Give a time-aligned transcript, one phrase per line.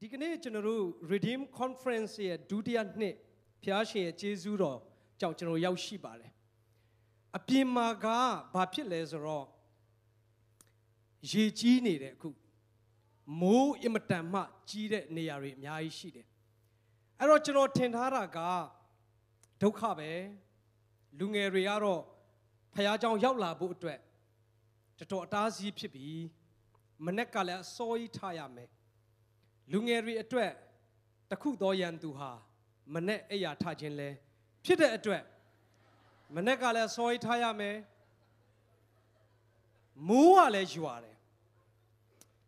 [0.00, 3.14] ဒီကနေ့ကျွန်တော်တို့ Redeem Conference ရဲ့ဒုတိယနှစ်
[3.62, 4.78] ဖျားရှင်ရဲ့ကျေးဇူးတော်
[5.20, 6.32] ကြောင့်ကျွန်တော်ရောက်ရှိပါတယ်
[7.36, 8.06] အပြင်မှာက
[8.54, 9.46] ဘာဖြစ်လဲဆိုတော့
[11.30, 12.30] ရေကြီးနေတယ်အခု
[13.40, 14.40] မိုးအင်မတန်မှ
[14.70, 16.26] ကြီးတဲ့နေရာတွေအများကြီးရှိတယ်
[17.18, 18.38] အဲ့တော့ကျွန်တော်ထင်ထားတာက
[19.62, 20.10] ဒုက္ခပဲ
[21.18, 22.02] လူငယ်တွေကတော့
[22.74, 24.00] ဖះเจ้าရောက်လာဖို့အတွက်
[24.98, 26.08] တော်တော်အတားဆီးဖြစ်ပြီ
[27.04, 28.68] မနေ့ကလည်းအစောကြီးထားရမယ်
[29.71, 30.51] လူငယ်တွေအတွက်
[31.31, 32.31] တခုသောရန်သူဟာ
[32.93, 34.09] မနေ့အိယာထားခြင်းလဲ
[34.65, 35.23] ဖြစ်တဲ့အတွက်
[36.35, 37.77] မနေ့ကလည်းစောကြီးထားရမယ်
[40.07, 41.15] မိုးကလည်းရွာတယ်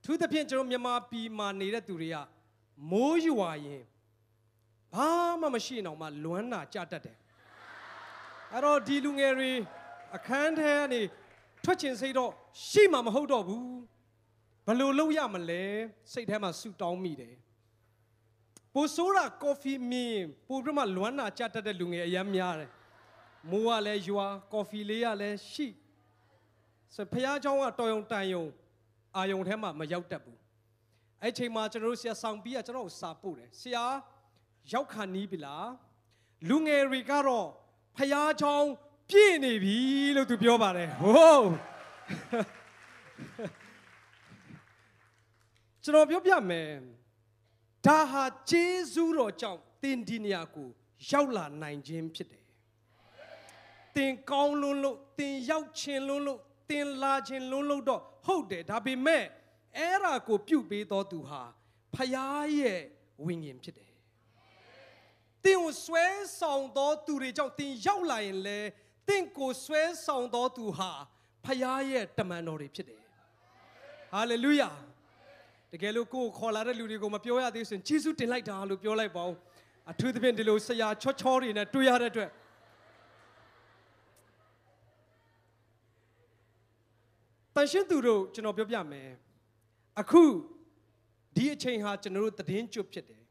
[0.04, 2.18] သူသဖြင့်ကျွန်တော်မြန်မာပြည်မှာနေတဲ့သူတွေက
[2.92, 3.84] မိုးရွာရင်
[4.94, 5.10] ဘာ
[5.42, 7.18] မှမရှိအောင်မှလွမ်းနာကြတတ်တယ်
[8.54, 9.52] အဲ့တော့ဒီလူငယ်တွေ
[10.16, 11.02] အခန်းထဲကနေ
[11.64, 12.32] ထွက်ချင်စိတ်တော့
[12.68, 13.70] ရှိမှမဟုတ်တော့ဘူး
[14.69, 15.65] ဘယ်လိုလုပ်ရမလဲ
[16.13, 17.35] စိတ်ထဲမှာဆူတောင်းမိတယ်
[18.75, 22.71] ပိုဆိုးတာကော်ဖီမင်းပိုပြမလွမ်းနာကြတတ်တဲ့လူငယ်အများများတယ်
[23.51, 25.67] မိုးကလည်းရွာကော်ဖီလေးကလည်းရှိ
[26.95, 28.45] ဆိုဖះเจ้าကတော်ယုံတန်ယုံ
[29.17, 30.39] အာယုံထဲမှာမရောက်တတ်ဘူး
[31.23, 33.85] အဲ့ချိန်မှာကျွန်တော်တို့ဆရာဆောင်ပြီးကကျွန်တော်ကိုစာပို့တယ်ဆရာ
[34.73, 35.69] ရောက်ခါနီးပြီလား
[36.49, 37.49] လူငယ်တွေကတော့
[37.97, 38.57] ဖះเจ้า
[39.11, 39.79] ပြည့်နေပြီ
[40.17, 41.47] လို့သူပြောပါတယ်ဟိုး
[45.84, 46.70] ကျွန်တော်ပြောပြမယ်
[47.86, 50.70] ဒါဟာဂျေဇုတော်ကြောင့်တင်ဒီနေရာကို
[51.10, 52.46] ရောက်လာနိုင်ခြင်းဖြစ်တယ်
[53.96, 59.24] တင်ကောင်းလွန်းလို့တင်ရောက်ခြင်းလွန်းလို့တင်လာခြင်းလွန်းလို့တော့ဟုတ်တယ်ဒါပေမဲ့
[59.78, 61.42] အဲ့ရာကိုပြုတ်ပေးတော်သူဟာ
[61.94, 62.82] ဖယားရဲ့
[63.26, 63.92] ဝိညာဉ်ဖြစ်တယ်
[65.44, 66.06] တင်ကိုဆွဲ
[66.40, 68.60] ဆောင်တော်သူတွေကြောင့်တင်ရောက်လာရင်လေ
[69.08, 70.92] တင့်ကိုဆွဲဆောင်တော်သူဟာ
[71.46, 73.02] ဖယားရဲ့တမန်တော်တွေဖြစ်တယ်
[74.12, 74.70] ဟာလေလုယာ
[75.73, 79.35] တကယ်လို့ကိုယ်ခေါ်လာတဲ့လူတွေကိုမပြောရသေးဆိုရင်ဂျေစုတင်လိုက်တာလို့ပြောလိုက်ပါဦး
[79.91, 82.31] အထူးသဖြင့်ဒီလိုဆရာချောချောတွေနဲ့တွေ့ရတဲ့အတွက်
[87.55, 89.11] တန်ရှင်းသူတို့ကျွန်တော်ပြောပြမယ်
[90.01, 90.23] အခု
[91.37, 93.23] ဒီအချိန်ဟာကျွန်တော်တို့သတင်းကျွတ်ဖြစ်တယ်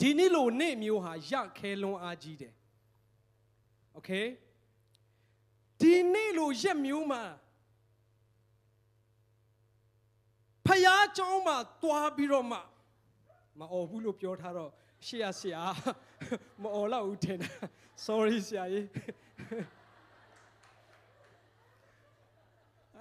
[0.00, 2.54] ဒီနေ့လိုနေ့မျိုးဟာရခဲလွန်အားကြီးတယ်
[3.92, 4.10] โอเค
[5.80, 7.22] ဒီနေ့လိုရက်မျိုးမှာ
[10.70, 12.58] ဖယားเจ้าမှာတွားပြီးတော့မှ
[13.58, 14.70] မអော်ဘူးလို့ပြောထားတော့
[15.06, 15.62] ရှေ့ရဆရာ
[16.62, 17.50] မអော်တော့ဘူးထင်တာ
[18.06, 18.86] sorry ဆရာကြီး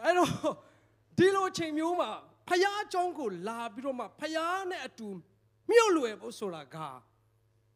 [0.03, 0.31] အဲ့တော့
[1.17, 2.11] ဒီလိုအချိန်မျိုးမှာ
[2.47, 5.07] ဖယားเจ้าကိုလာပြီးတော့မှဖယားနဲ့အတူ
[5.71, 6.77] မြုပ်လွယ်ဖို့ဆိုတာက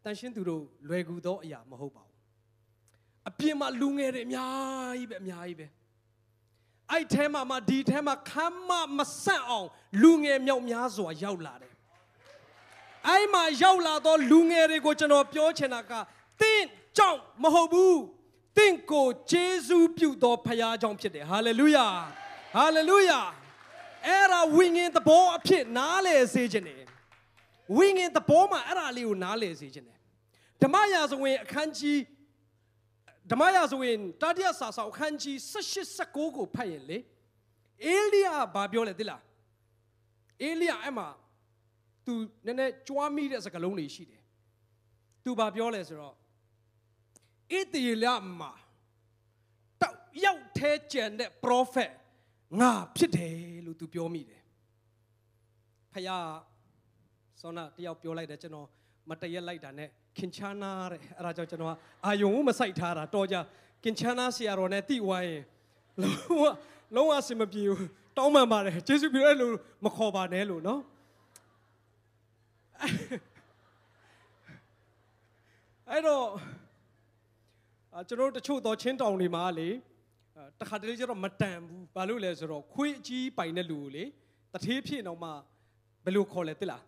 [0.03, 2.17] တန်ရှင်းသူတို့လွယ်ကူသောအရာမဟုတ်ပါဘူး
[3.29, 5.67] အပြင်မှာလူငယ်တွေအများကြီးပဲအများကြီးပဲ
[6.92, 9.68] အဲ့ထဲမှာမှဒီထဲမှာခမ်းမမဆန့်အောင်
[10.02, 11.72] လူငယ်မြောက်များစွာရောက်လာတယ်
[13.08, 15.92] အဲ့မှာရောက်လာတော့လူငယ်တွေကိုကျွန်တော်ပြောချင်တာက
[16.40, 16.64] တင့်
[16.96, 17.98] ကြောင့်မဟုတ်ဘူး
[18.56, 21.86] တင့်ကိုဂျေဇူးပြုသောဖခင်ကြောင့်ဖြစ်တယ်ဟာလေလုယာ
[22.56, 23.20] ဟာလေလုယာ
[24.06, 26.82] အဲ့ဒါဝိညာဉ်သဘောအဖြစ်နားလည်စေခြင်းတယ်
[27.76, 29.98] ဝိညာဉ်သဘောမှာအဲ့ဒါလေးကိုနားလည်စေခြင်းတယ်
[30.62, 31.98] ဓမ္မရာဇဝင်အခန်းကြီး
[33.31, 36.97] ဓမ္မရာဇဝင်တတိယစာဆောင်အခန်းကြီး18 19ကိုဖတ်ရင်လေ
[37.85, 39.21] အေလိယဘာပြောလဲသိလား
[40.43, 41.07] အေလိယအဲ့မှာ
[42.05, 42.13] तू
[42.45, 44.23] နည်းနည်းကြွားမိတဲ့စကားလုံးတွေရှိတယ်
[45.23, 46.15] तू ဘာပြောလဲဆိုတော့
[47.57, 48.05] ဣတိလ
[48.39, 48.51] မှာ
[49.81, 51.91] တောက်ရောက်သေးကျန်တဲ့ prophet
[52.61, 53.35] ငါဖြစ်တယ်
[53.65, 54.43] လို့ तू ပြောမိတယ်
[55.93, 56.29] ဖယား
[57.41, 58.67] စောနာတယောက်ပြောလိုက်တယ်ကျွန်တော်
[59.09, 61.70] မတရက်လိုက်တာနဲ့ ခင်ချာနာတဲ့အဲ့ဒါကြောင့်ကျွန်တော်
[62.06, 63.36] အာယုံကိုမဆိုင်ထားတာတော့ကြ
[63.82, 65.42] ခင်ချာနာဆရာတော်နဲ့တိဝိုင်းရင်
[66.02, 66.42] လုံးဝ
[66.96, 69.52] လုံးဝအဆင်မပြေဘူးတောင်းပန်ပါတယ်ယေရှုပြည့်အဲ့လို
[69.84, 70.80] မခေါ်ပါနဲ့လို့နော်
[75.90, 76.26] အဲ့တော့
[78.08, 79.68] ကျွန်တော်တို့တချို့တော့ချင်းတောင်တွေမှာလေ
[80.60, 84.04] တခါတလေကျတော့မတန်ဘူးဘာလို့လဲဆိုတော့ခွေးအကြီးပိုင်တဲ့လူကိုလေ
[84.52, 85.30] တထေးဖြစ်တော့မှ
[86.04, 86.82] ဘယ်လိုခေါ်လဲသိလား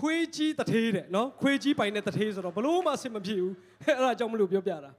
[0.00, 3.54] ခွေးကြီးတထေးတဲ့နော်ခွေးကြီးပိုင်တဲ့တထေးဆိုတော့ဘလို့မှအဆင်မပြေဘူး
[3.84, 4.90] အဲ့ဒါကြောင့်မလို့ပြောပြတာ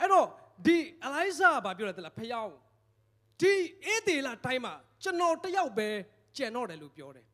[0.00, 0.26] အဲ့တော့
[0.66, 2.54] ဒီအလိုက်ဇာဘာပြောလဲသိလားဖယောင်း
[3.40, 3.52] ဒီ
[3.84, 5.88] အေးတေလာတိုင်းမှာကျွန်တော်တယောက်ပဲ
[6.36, 7.26] ကြံတော့တယ်လို့ပြောတယ်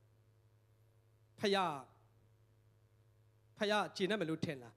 [1.41, 1.77] ဖယား
[3.59, 4.75] ဖယားကျင်နေမယ်လို့ထင်လား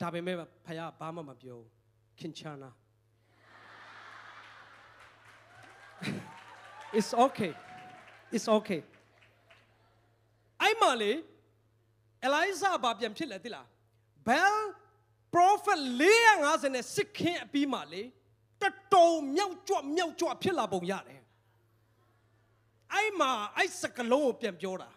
[0.00, 0.36] ဒါပေမဲ့
[0.66, 1.58] ဖယားဘာမှမပြော
[2.18, 2.70] ခင်ချာနာ
[6.98, 7.52] It's okay
[8.36, 8.80] It's okay
[10.66, 11.12] အဲ့မှာလေ
[12.24, 13.66] အလိုင်းဇာဘာပြန်ဖြစ်လဲသိလား
[14.28, 14.56] Bell
[15.34, 15.80] prophet
[16.30, 18.02] 450နဲ့စစ်ခင်းအပြီးမှာလေ
[18.62, 18.64] တ
[18.94, 21.22] တုံမြောက်ကြွမြောက်ကြွဖြစ်လာပုံရတယ်
[22.92, 24.90] အဲ့မှာအဲ့စကလုံးကိုပြန်ပြောတာ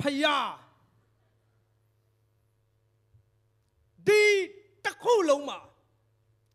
[0.00, 0.52] ဖယား
[4.06, 4.22] ဒီ
[4.84, 5.58] တစ်ခုလုံးမှာ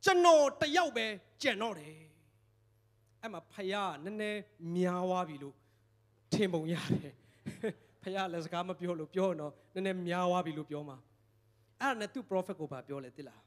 [0.04, 1.06] ကျွန်တော်တယောက်ပဲ
[1.42, 1.96] ကြံတော့တယ်
[3.22, 4.42] အဲ့မှာဖယားနည်းနည်း
[4.76, 5.56] များသွားပြီလို့
[6.34, 7.14] ထင်ပုံရတယ်
[8.04, 10.98] ဖယားလည်းစကားမပြောလို့ပြောတော့နည်းနည်းများသွားပြီလို့ပြောမှာ
[11.82, 13.42] အဲ့ဒါနဲ့သူ prophet ကိုပါပြောလေတိလား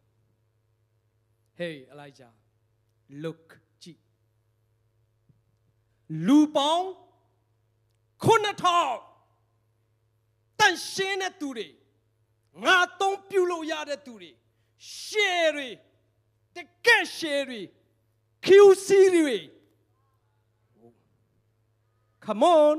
[1.61, 2.33] Hey Elijah
[3.25, 3.47] look
[3.83, 4.01] ကြည့်
[6.27, 6.89] လူပေါင်း
[8.25, 8.95] ခုနှစ်ထောင်
[10.61, 11.69] တန်ရှင်းတဲ့သူတွေ
[12.65, 14.31] ငါသုံးပြုလို့ရတဲ့သူတွေ
[14.97, 15.69] ရှယ်တွေ
[16.55, 16.57] တ
[16.87, 17.61] ကယ်ရှယ်တွေ
[18.47, 19.39] QC တွေ
[22.25, 22.77] Come on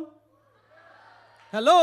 [1.56, 1.82] Hello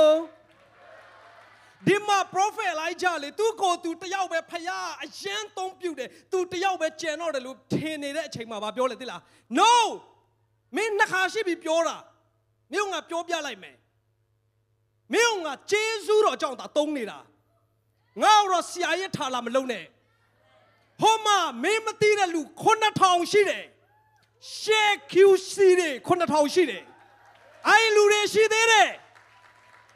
[1.87, 9.21] ဒီမှာ prophet Elijah လေသူကိုသူတယောက်ပဲဖယားအရန်သုံးပြုတယ်သူတယောက်ပဲကြံတော့တယ်လို့ထင်နေတဲ့အချိန်မှာဗာပြောလေသိလား
[9.59, 9.73] No
[10.77, 11.97] မင်းနှခါရှိပြီပြောတာ
[12.73, 13.77] မင်းကငါပြောပြလိုက်မယ်
[15.13, 17.19] မင်းကငါဂျေဇူးတော်ကြောင့်သာသုံးနေတာ
[18.23, 19.85] ငါတော့ဆရာရဲ့ထာလာမလုံးနဲ့
[21.01, 23.65] ဟိုမှာမင်းမသိတဲ့လူ9000ရှိတယ်
[24.59, 26.85] ရှေ QC တွေ9000ရှိတယ်
[27.69, 28.91] အဲ့လူတွေရှိသေးတယ်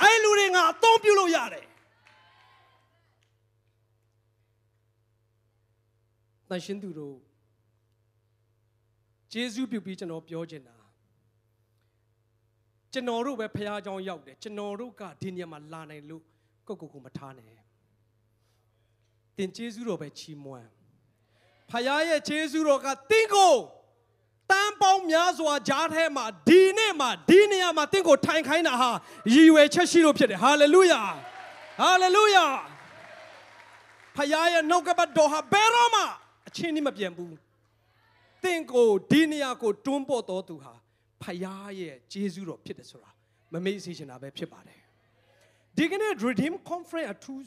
[0.02, 1.66] အဲ့လူတွေငါအသုံးပြုလို့ရတယ်
[6.50, 7.18] တန်ရှင်းသူတို့
[9.32, 10.78] ဂျေဇုပြုပြီးကျွန်တော်ပြောချင်တာ
[12.94, 16.24] ကျွန်တော်တို့ပဲဖះเจ้าရောက်တယ်ကျွန်တော်တို့ကဒီနေရာမှာလာနိုင်လို့
[16.68, 17.52] ကိုကိုကိုမထားနဲ့
[19.38, 20.70] တင်ဂျေဇုတော်ပဲချီးမွမ်း
[21.70, 23.56] ဖះရဲ့ဂျေဇုတော်ကတင်းကို
[24.51, 28.91] တန်ပေါင်းများစွာကြားထဲမှာဒီနေ့မှာဒီနေရာမှာတင့်ကိုထိုင်ခိုင်းတာဟာ
[29.35, 31.03] ရည်ရွယ်ချက်ရှိလို့ဖြစ်တယ်ဟာလေလုယာ
[31.81, 32.47] ဟာလေလုယာ
[34.17, 36.03] ဖခင်ရဲ့နှုတ်ကပတ်တော်ဟာဘယ်တော့မှ
[36.49, 37.35] အချင်းကြီးမပြန်ဘူး
[38.45, 40.75] တင့်ကိုဒီနေရာကိုတွန်းပို့တော်သူဟာ
[41.23, 41.39] ဖခင်
[41.81, 43.11] ရဲ့ဂျေဇုတော်ဖြစ်တယ်ဆိုတာ
[43.53, 44.81] မမေ့စေချင်တာပဲဖြစ်ပါတယ်
[45.77, 47.43] ဒီကနေ့ Redeem Conference အထူး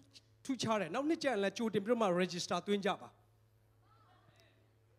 [0.46, 3.10] ထူးခြားတယ်နောက်နှစ်ကျရင်လည်းကြိုတင်ပြီးတော့မှ register သွင်းကြပါ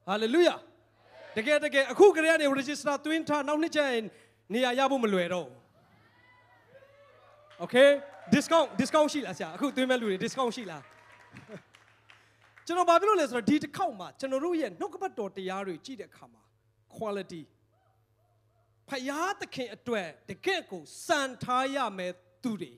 [0.08, 0.58] Hallelujah
[1.36, 4.04] တကယ်တကယ်အခုကလေးကနေ register သွင်းထားနောက်နှစ်ကျရင်
[4.54, 5.48] နေရာရဖို့မလွယ်တော့
[7.64, 7.90] Okay
[8.34, 10.82] discount discount ရှိလားဆရာအခုသွင်းမဲ့လူတွေ discount ရှိလား
[12.66, 16.42] ကျွန်တော်ဘာဖြစ်လို့လဲဆိုတော့ဒီတစ်ခေါက်မှာကျွန်တော်တို့ရဲ့နှုတ်ကပတ်တော်တရားတွေကြည့်တဲ့အခါမှာ
[16.96, 17.42] quality
[18.88, 22.72] ဖယားသခင်အတွက်တကယ့်ကိုစံထားရမယ်သူတွေ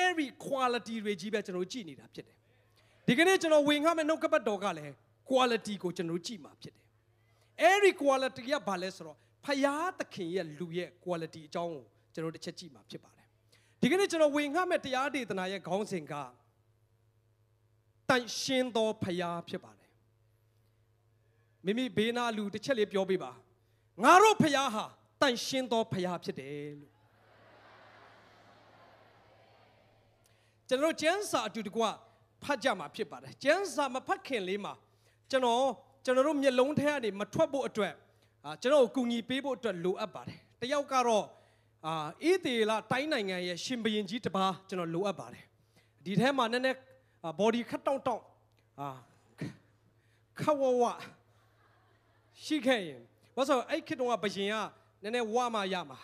[0.00, 2.36] every quality တွေကြီးပဲကျွန်တော်ကြည့်နေတာဖြစ်တယ်
[3.06, 4.94] ဒီကနေ့ကျွန်တော်ဝင်ခမဲ့နှုတ်ကပတ်တော်ကလည်း
[5.30, 6.86] quality ကိုကျွန်တော်ကြည့်မှာဖြစ်တယ်
[7.62, 11.84] အဲ့ဒီ quality ကဘာလဲဆိုတော့ဖယားသခင်ရဲ့လူရဲ့ quality အကြောင်းကို
[12.14, 13.26] ကျွန်တော်တစ်ချက်ကြည့်မှာဖြစ်ပါတယ်
[13.80, 16.14] ဒီကနေ့ကျွန်တော်ဝင်ငှမဲ့တရားဒေသနာရဲ့ခေါင်းစဉ်က
[18.08, 19.90] တန်ရှင်းသောဖယားဖြစ်ပါတယ်
[21.64, 23.32] မိမိဘေးနာလူတစ်ချက်လေးပြောပေးပါ
[24.02, 24.84] ငါတို့ဖယားဟာ
[25.20, 26.94] တန်ရှင်းသောဖယားဖြစ်တယ်လို့
[30.68, 31.82] ကျွန်တော်ကျမ်းစာအတူတကွ
[32.42, 34.74] ဖတ်ကြမှာဖြစ်ပါတယ်ကျမ်းစာမဖတ်ခင်လေးမှာ
[35.30, 35.64] ကျွန်တော်
[36.09, 37.93] ကျွန်တော်တို့မျက်လုံးထဲကနေမထွက်ဖို့အတွက်
[38.45, 41.25] အာကျွန်တော်ကိုကူညီပေးဖို့အတွက်လိုအပ်ပါတယ်တယောက်ကတော့
[41.85, 45.43] အာအေးသေးလာတိုင်းနိုင်ငံရဲ့ရှင်ဘရင်ကြီးတစ်ပါးကျွန်တော်လိုအပ်ပါတယ်
[46.05, 46.77] ဒီထဲမှာနည်းနည်း
[47.39, 48.23] body ခတ်တောင့်တောင့်
[48.79, 48.89] အာ
[50.41, 50.83] ခဝဝ
[52.43, 53.01] ရှိခဲ့ရင်
[53.35, 54.55] ဘာလို့အဲ့ခေတ်တုန်းကဘရင်က
[55.03, 55.99] နည်းနည်းဝမှရမှာ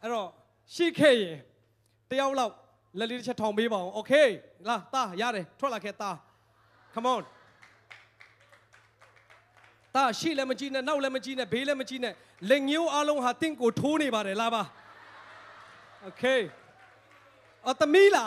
[0.00, 0.28] အဲ့တော့
[0.74, 1.36] ရှိခဲ့ရင်
[2.10, 2.54] တယောက်လောက်
[2.98, 4.12] လက်လေးတစ်ချက်ထောင်ပေးပါအောင်โอเค
[4.68, 6.10] လာတာရတယ်ထွက်လာခဲ့တာ
[6.94, 7.22] come on
[9.94, 12.14] တာရှိလည်းမကြည့်နဲ့နောက်လည်းမကြည့်နဲ့ဘေးလည်းမကြည့်နဲ့
[12.48, 14.62] လက်ညှိုးအလုံးဟာတင့်ကိုထိုးနေပါတယ်လာပါ
[16.02, 16.22] โอเค
[17.68, 18.26] အတမီလာ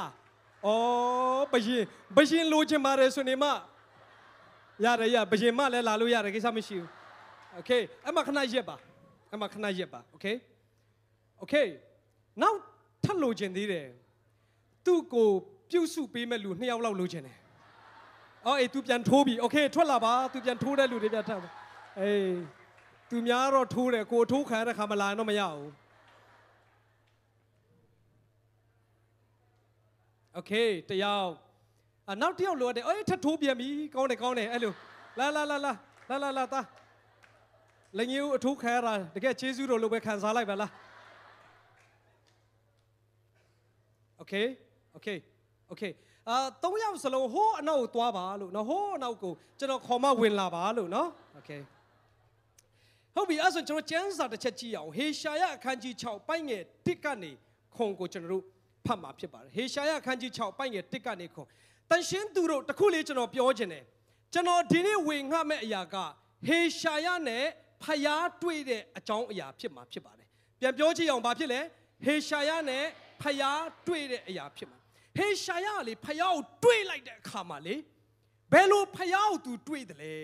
[0.65, 1.83] အော်ဘရင်
[2.15, 3.49] ဘရင်လိုချင်ပါတယ်ဆိုနေမှ
[4.85, 6.89] ရတယ်ရဘရင်မလည်းလာလို့ရတယ်ကိစ္စမရှိဘူး
[7.55, 7.71] โอเค
[8.07, 8.75] အမခဏရက်ပါ
[9.33, 10.25] အမခဏရက်ပါโอเค
[11.39, 11.55] โอเค
[12.41, 12.59] နောက်
[13.03, 13.87] ထပ်လိုချင်သေးတယ်
[14.85, 15.29] သူ့ကို
[15.69, 17.37] ပြုတ်စုပေးမဲ့လူနှစ်ယောက်လောက်လိုချင်တယ်
[18.45, 21.49] အော်အေး तू ပြန်ထိုးပြီโอเคထွက်လာပါ तू ပြန်ထိုးတဲ့လူတွေပြန်ထပ်ပါ
[21.99, 22.29] အေး
[23.09, 25.69] तू များတော့ထိုးတယ်ကိုထိုးခံရတဲ့ခါမလာတော့မရဘူး
[30.33, 30.51] โอเค
[30.89, 31.31] တယောက်
[32.09, 34.73] အနောက်တယောက်လိုတယ်အေးထပ်ထိုးပြန်ပြီကောင်းတယ်ကောင်းတယ်အဲ့လို
[35.19, 35.73] လာလာလာလာ
[36.09, 36.61] လာလာလာတာ
[37.97, 40.71] လက်ညှိုးအထိုးခံရတာတကယ်ကျေးဇူးတော်လိုပဲခံစားလိုက်ပါလား
[44.17, 44.33] โอเค
[44.93, 45.07] โอเค
[45.67, 45.83] โอเค
[46.27, 51.51] အာသုံးယောက်စလုံးဟိုးအနောက်ကိုသွားပါလို့နော်ဟိုးအနောက်ကိုကျွန်တော်ခေါ်မဝင်လာပါလို့နော်โอเค
[53.14, 57.30] ဟုတ်ပြီအဲ့ဆိုကျွန်တော်ကျမ်းစာတစ်ချက်ကြည့်အောင်ဟေရှာယအခန်းကြီး6ပိုင်းငယ်1ကနေ
[57.76, 58.44] ခုံကိုကျွန်တော်တို့
[58.86, 61.44] ဖတ်မှာဖြစ်ပါတယ်ဟေရှာယအခန်းကြီး6ပိုင်းငယ်1ကနေခုံ
[61.90, 63.84] တန်ရှင်းသူတို့တခုလေးကျွန်တော်ပြောချင်တယ်
[64.32, 65.96] ကျွန်တော်ဒီနေ့ဝင်ငှမဲ့အရာက
[66.48, 67.44] ဟေရှာယနဲ့
[67.82, 70.28] ဖျားတွေ့တဲ့အကြောင်းအရာဖြစ်မှာဖြစ်ပါတယ်
[70.60, 71.64] ပြန်ပြောကြည့်အောင်ဘာဖြစ်လဲဟ
[72.06, 72.84] ဟေရှာယနဲ့
[73.22, 74.78] ဖယားတွေ့တဲ့အရာဖြစ်မှာ
[75.16, 77.76] ဟေရှာယကလေဖယားကိုတွေ့လိုက်တဲ့အခါမှာလေ
[78.52, 80.14] ဘယ်လိုဖယားကိုသူတွေ့တယ်လဲ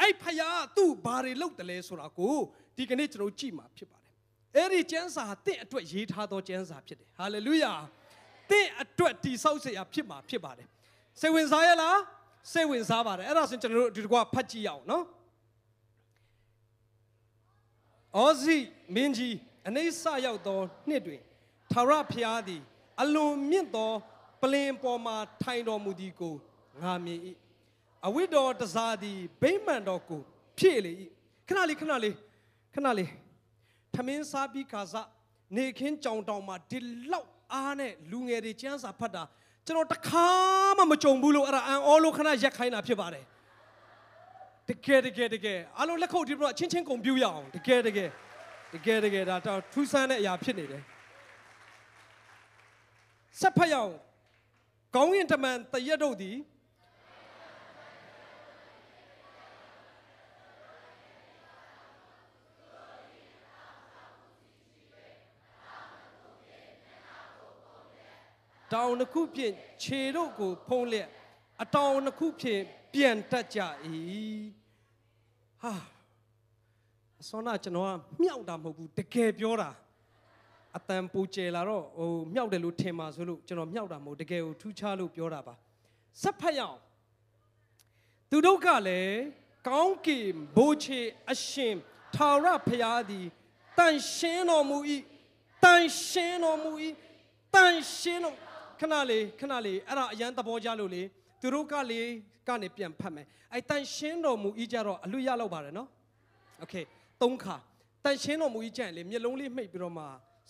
[0.00, 2.36] အဲ့ဖယားကသူ့ဘာတွေလုပ်တယ်လဲဆိုတာကို
[2.76, 4.12] ဒီကနေ့ကျွန်တော်ကြည့်မှာဖြစ်ပါတယ်
[4.56, 7.72] အဲ့ဒီကျမ်းစာဟာတင့်အတွက်ရေးထားသောကျမ်းစာဖြစ်တယ်ဟာလေလုယာ
[8.50, 10.68] တင့်အတွက်တိဆောက်เสียဖြစ်မှာဖြစ်ပါတယ်
[11.20, 11.98] စိတ်ဝင်စားရလား
[12.52, 15.04] စိတ်ဝင်စားပါတယ်အဲ့ဒါဆိုကျွန်တော်တို့ဒီတကွာဖတ်ကြည့်ရအောင်နော်
[18.16, 18.56] အောဇိ
[18.94, 19.36] မင်းကြီး
[19.68, 20.58] အနေဆရောက်သော
[20.88, 21.20] နှစ်တွင်
[21.72, 22.62] ထာဝရဘုရားသည်
[23.02, 23.90] အလွန်မြင့်သော
[24.42, 26.34] ပလင်ပေါ်မှာထိုင်တော်မူသည်ကို
[26.82, 27.20] ငါမြင်၏
[28.07, 30.21] အဝိတော်တစားသည်ဗိမာန်တော်ကို
[30.57, 30.93] ဖြည့်လေ၏
[31.47, 32.15] ခဏလေးခဏလေး
[32.75, 33.11] ခဏလေး
[33.95, 35.07] ထမင်းစားပြီးခါစား
[35.57, 36.79] နေခင်းကြောင်တောင်မှာဒီ
[37.11, 39.23] လောက်အားနဲ့လူငယ်တွေကျန်းစာဖတ်တာ
[39.65, 40.27] ကျွန်တော်တခါ
[40.77, 43.25] မှမကြုံဘူးလို့အဲ့ဒါအန်အောလို့ခဏရက်ခိုင်းတာဖြစ်ပါတယ်
[44.69, 48.09] တကယ်တကယ်တကယ်အားလုံးလက်ခုပ်ဒီဘတော့ချင်းချင်းကုန်ပြူရအောင်တကယ်တကယ်
[48.73, 50.83] တကယ်တကယ်ဒါတော့ထူးဆန်းတဲ့အရာဖြစ်နေတယ်
[53.39, 53.93] ဆက်ဖတ်ရအောင်
[54.95, 56.35] ကောင်းရင်တမန်တရက်တို့သည်
[68.73, 69.53] တောင်တစ်ခုဖြင့်
[69.83, 71.09] ခြေတို့ကိုဖုံးလျက်
[71.63, 72.61] အတောင်တစ်ခုဖြင့်
[72.93, 73.59] ပြန်တက်ကြ၏
[75.61, 75.73] ဟာ
[77.21, 79.69] အစောနာကျွန်တော်ကမြောက်တာမဟုတ်ဘူးတကယ်ပြောတာ
[80.77, 85.53] အတန်ပူကျဲလာတော့ဟိုမြောက်တယ်လို့ထင်ပါဆိုလို့ကျွန်တော်မြောက်တာမဟုတ်တကယ်ကိုထူးခြားလို့ပြောတာပါ
[86.21, 86.79] စက်ဖက်ရအောင်
[88.29, 89.17] သူတို့ကလည်း
[89.67, 90.27] ကောင်းကင်
[90.57, 90.99] ဘိုးချေ
[91.31, 91.75] အရှင်
[92.15, 93.25] ထာဝရဘုရားသည်
[93.79, 94.77] တန်ရှင်းတော်မူ၏
[95.63, 96.71] တန်ရှင်းတော်မူ၏
[97.55, 98.35] တန်ရှင်းတော်
[98.80, 101.02] ခဏလေးခဏလေးအဲ့ဒါအရန်သဘောကျလို့လေ
[101.40, 102.02] သူတို့ကလေ
[102.48, 105.88] ကနေပြန်ဖတ်မယ်အဲ့တန်ရှင်းတော်မူ၏ကြတော့အလွတ်ရလောက်ပါတယ်နော်
[106.60, 106.74] โอเค
[107.22, 107.56] သုံးခါ
[108.04, 110.04] တန်ရှင်းတော်မူ၏ကြရင်လေမျက်လုံးလေးမှိတ်ပြီးတော့မှ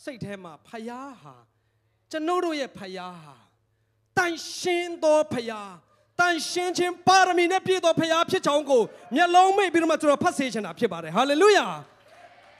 [0.04, 1.34] စိတ်ထဲမှာဖယားဟာ
[2.10, 3.34] ကျွန်ုပ်တို့ရဲ့ဖယားဟာ
[4.18, 5.72] တန်ရှင်းသောဖယား
[6.20, 8.82] တန်ရှင်းခြင်းပါရမီနဲ့ပြည့်သောဖယားဖြစ်ချောင်းကို
[9.14, 11.66] မျက်လုံးမိတ်ပြီးတော့မှကျွန်တော်ဖတ်စေချင်တာဖြစ်ပါတယ်ဟာလေလုယာ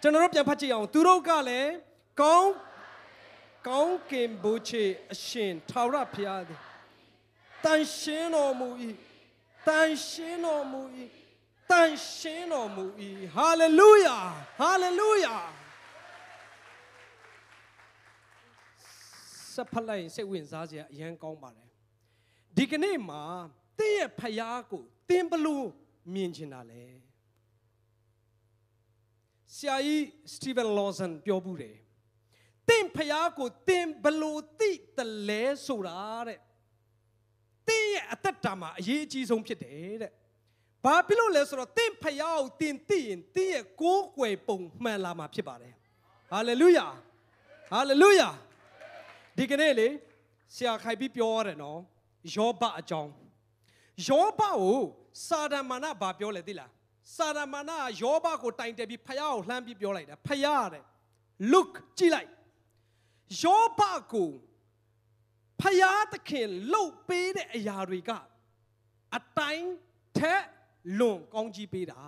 [0.02, 1.70] ကျွန်တော်တို့ပြန်ဖတ်ကြည့်အောင်သူတို့ကလည်း
[2.20, 2.50] ကောင်း
[3.67, 6.60] ကောင်းကင်ဘုချေအရှင်ထာဝရဘုရားသည်
[7.65, 8.67] တန်ရှင်းတော်မူ၏
[9.67, 10.82] တန်ရှင်းတော်မူ၏
[11.72, 12.86] တန်ရှင်းတော်မူ၏
[13.36, 14.17] ဟာလေလုယာ
[14.60, 15.36] ဟာလေလုယာ
[19.53, 21.70] စဖလိုက်စိတ်ဝင်စားစရာအရန်ကောင်းပါတယ်
[22.58, 23.24] ဒီကနေ့မှာ
[23.79, 25.67] တင်းရဲ့ဖယားကိုတင်းဘလို့
[26.13, 26.84] မြင်ချင်တာလဲ
[29.55, 31.77] ဆရာကြီးစတီဗန်လော်ဆန်ပြောဘူးတယ်
[32.70, 36.39] တင့်ဖျားကိုတင်ဘလို့တိတလဲဆိုတာတဲ့
[37.67, 40.12] တင်းရဲ့အသက်တာမှာအရေးအကြီးဆုံးဖြစ်တယ်တဲ့
[40.84, 45.74] ဘာဖြစ်လို့လဲဆိုတော့တင့်ဖျားကိုတင်သိရင်တင်းရဲ့ကိုးကွယ်ပုံမှန်လာမှာဖြစ်ပါတယ်
[46.32, 46.88] ဟာလေလုယာ
[47.72, 48.29] ဟာလေလုယာ
[49.38, 49.88] ဒီကနေ့လေ
[50.55, 51.79] ဆရာခိုင်ပြီးပြောရတယ်နော်
[52.36, 53.12] ယောဘအကြောင်း
[54.08, 54.79] ယောဘကို
[55.27, 56.72] စာဒမာနဘာပြောလဲသိလား
[57.15, 60.84] စာဒမာနကယောဘကိုတိုင်တယ်ပြီးဖျားကိုလှမ်းပြီးပြောလိုက်တာဖျားတဲ့
[61.51, 62.29] look ကြည့်လိုက်
[63.41, 63.81] ယောဘ
[64.13, 64.31] ကို
[65.61, 68.11] ဖယားသခင်လှုပ်ပေးတဲ့အရာတွေက
[69.15, 69.69] အတိုင်း
[70.17, 70.43] ထက်
[70.99, 72.01] လွန်ကောင်းကြီးပေးတာ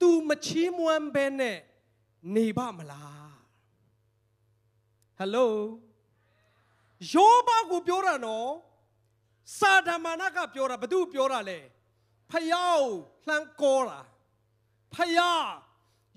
[0.00, 1.58] तू မချီးမွမ်းဘဲနဲ့
[2.34, 3.34] နေပါမလား
[5.18, 5.54] ဟယ်လို
[7.12, 8.50] ယောဘကိုပြောတာနော်
[9.58, 11.58] စာဒမာနကပြောတာဘသူပြောတာလဲ
[12.30, 12.90] ဖယားကို
[13.26, 14.00] လှမ်းကောတာ
[14.94, 15.46] ဖယား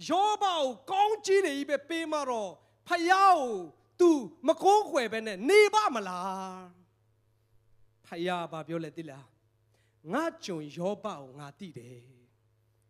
[0.10, 2.52] ယောဘကိုကောင်းကြီးတွေကြီးပဲပေးမှတော့
[2.88, 3.56] ဖယားကို
[4.00, 4.10] तू
[4.48, 6.62] မကိုးခွယ်ပဲနဲ့နေပါမလား
[8.06, 9.26] ဖယားဘာပြောလဲသိလား
[10.14, 12.00] ငါကြုံယောဘကိုငါတိတယ်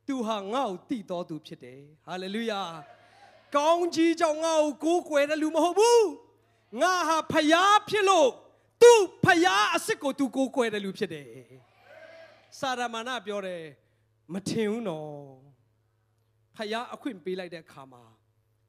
[0.08, 2.62] သူဟာငါ့ကိုတိတော်သူဖြစ်တယ်ဟာလေလုယာ
[3.56, 6.08] ကောင်းကြီးကြောင့်ငါ့ကိုကိုးကွယ်တဲ့လူမဟုတ်ဘူး
[6.82, 8.30] ငါဟာဖယားဖြစ်လို့
[8.82, 8.92] သူ
[9.26, 11.28] ဖယားအစ်စ်ကိုသူကိုးကွယ်တဲ့လူဖြစ်တယ်
[12.60, 13.64] စာရမဏပြောတယ်
[14.34, 15.12] မထင်ဘူးနော်
[16.56, 18.04] ဖယားအခွင့်ပေးလိုက်တဲ့အခါမှာ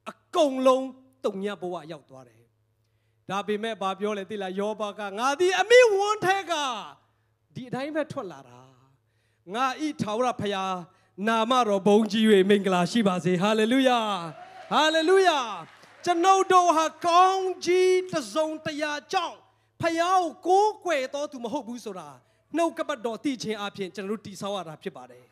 [0.09, 0.85] အကုန်လုံး
[1.25, 2.41] တုံညဘဝရောက်သွားတယ်
[3.29, 6.53] ဒါပေမဲ့ဘာပြောလဲသိလားယောဘကငါဒီအမိဝန်းထဲက
[7.55, 8.59] ဒီအတိုင်းပဲထွက်လာတာ
[9.55, 10.75] ငါဤထာဝရဖယား
[11.27, 13.99] နာမတော်ဘုန်းကြီး၍မင်္ဂလာရှိပါစေဟာလေလုယာ
[14.71, 15.39] ဟာလေလုယာ
[16.05, 19.37] ကျွန်ုပ်တို့ဟာကောင်းကြီးတစုံတရာကြောင့်
[19.81, 22.09] ဖယားကိုကိုးကွယ်တော်သူမဟုတ်ဘူးဆိုတာ
[22.57, 25.25] နှုတ်ကပတ်တော်သိခြင်းအပြင်ကျွန်တော်တို့တည်ဆောက်ရတာဖြစ်ပါတယ်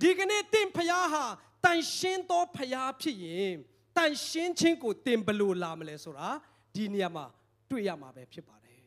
[0.00, 1.24] ဒီကနေ့တင့်ဖယားဟာ
[1.64, 3.56] တန်ရှင်းသောဖယားဖြစ်ရင်
[3.98, 6.28] တန်ရှင်းခြင်းကိုတင်ဘလို့လာမလဲဆိုတာ
[6.74, 7.24] ဒီနေရာမှာ
[7.70, 8.80] တွေ့ရမှာပဲဖြစ်ပါတယ်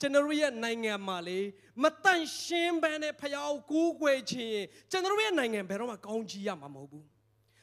[0.00, 1.40] ကျွန်တော်ရဲ့နိုင်ငံမှာလေ
[1.82, 7.06] မတန်ရှင်းဘဲနဲ့ဖယားကိုကိုးကွယ်ခြင်းကျွန်တော်ရဲ့နိုင်ငံဘယ်တော့မှကောင်းကြီးရမှာမဟုတ်ဘူး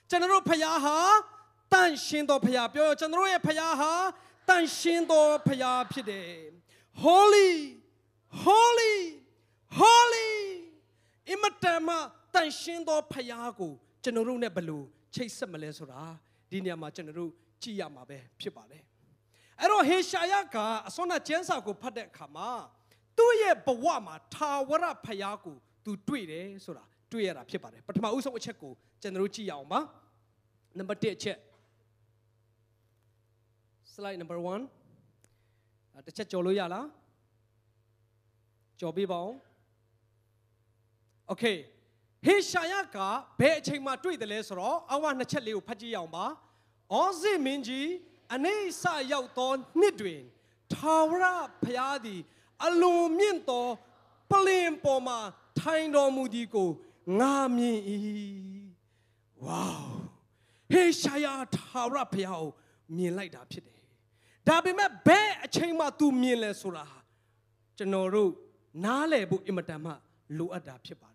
[0.09, 0.97] ကျွန်တော်ဖယားဟာ
[1.73, 3.91] တတန်ရှင်းသောဖခင်ပြောကျွန်တော်တို့ရဲ့ဖခင်ဟာ
[4.49, 6.29] တန်ရှင်းသောဖခင်ဖြစ်တယ်
[7.03, 7.51] holy
[8.43, 8.95] holy
[9.79, 10.31] holy
[11.31, 11.95] အမတန်မှ
[12.33, 13.71] တန်ရှင်းသောဖခင်ကို
[14.03, 16.03] ကျွန်တော်တို့ ਨੇ ဘယ်လိုချိတ်ဆက်မလဲဆိုတာ
[16.49, 17.31] ဒီနေရာမှာကျွန်တော်တို့
[17.63, 18.83] ကြည့်ရမှာပဲဖြစ်ပါတယ်
[19.59, 22.49] အဲ့တော့ဟေရှာယကအစောနာကျမ်းစာကိုဖတ်တဲ့အခါမှာ
[23.17, 29.79] သူ့ရဲ့ဘဝမှာထာဝရဖခင်ကိုသူတွေ့တယ်ဆိုတာတွေ့ရတာဖြစ်ပါတယ်ပထမဦးဆုံးအချက်ကိုကျွန်တော်တို့ကြည့်ရအောင်ပါ
[30.77, 31.37] နံပါတ်1အချက်
[33.93, 36.87] slide number 1တစ်ချက်ကြော်လို့ရလား
[38.79, 39.31] ကြော်ပေးပါဦး
[41.31, 41.57] okay
[42.25, 42.97] ဟေရှာယက
[43.39, 46.25] ဘယ်အချိန်မှတွေ့တယ်လဲဆိုတော့အဝနှစ်ချက်လေးကိုဖတ်ကြည့်ရအောင်ပါ
[46.93, 47.89] အောဇိမင်းကြီး
[48.33, 50.21] အနေဆရောက်သောနှစ်တွင်
[50.73, 51.25] ထာဝရ
[51.63, 52.21] ဘုရားသည်
[52.65, 53.65] အလွန်မြင့်သော
[54.31, 55.19] ပလင်ပေါ်မှာ
[55.59, 56.69] ထိုင်တော်မူသည်ကို
[57.19, 57.79] ငါမြင်၏
[59.43, 59.69] ဝေါ
[60.71, 62.51] ဟေရှာယထာဝရဘုရားကို
[62.95, 63.81] မြင်လိုက်တာဖြစ်တယ်
[64.47, 66.85] ဒါပေမဲ့ဘယ်အချိန်မှ तू မြင်လဲဆိုတာ
[67.77, 68.31] ကျွန်တော်တို့
[68.85, 69.91] နားလည်ဖို့အင်မတန်မှ
[70.37, 71.14] လိုအပ်တာဖြစ်ပါတယ်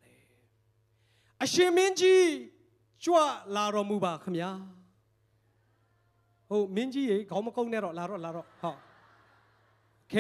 [1.44, 2.26] အရှင်မင်းကြီး
[3.04, 3.16] ကြွ
[3.56, 4.50] လာတော်မူပါခမညာ
[6.50, 8.80] ဟုတ်မင်းကြီးရေခေါင်းမကုန်းနဲ့တော့လာတော့လာတော့ဟုတ်
[9.98, 10.16] โอเค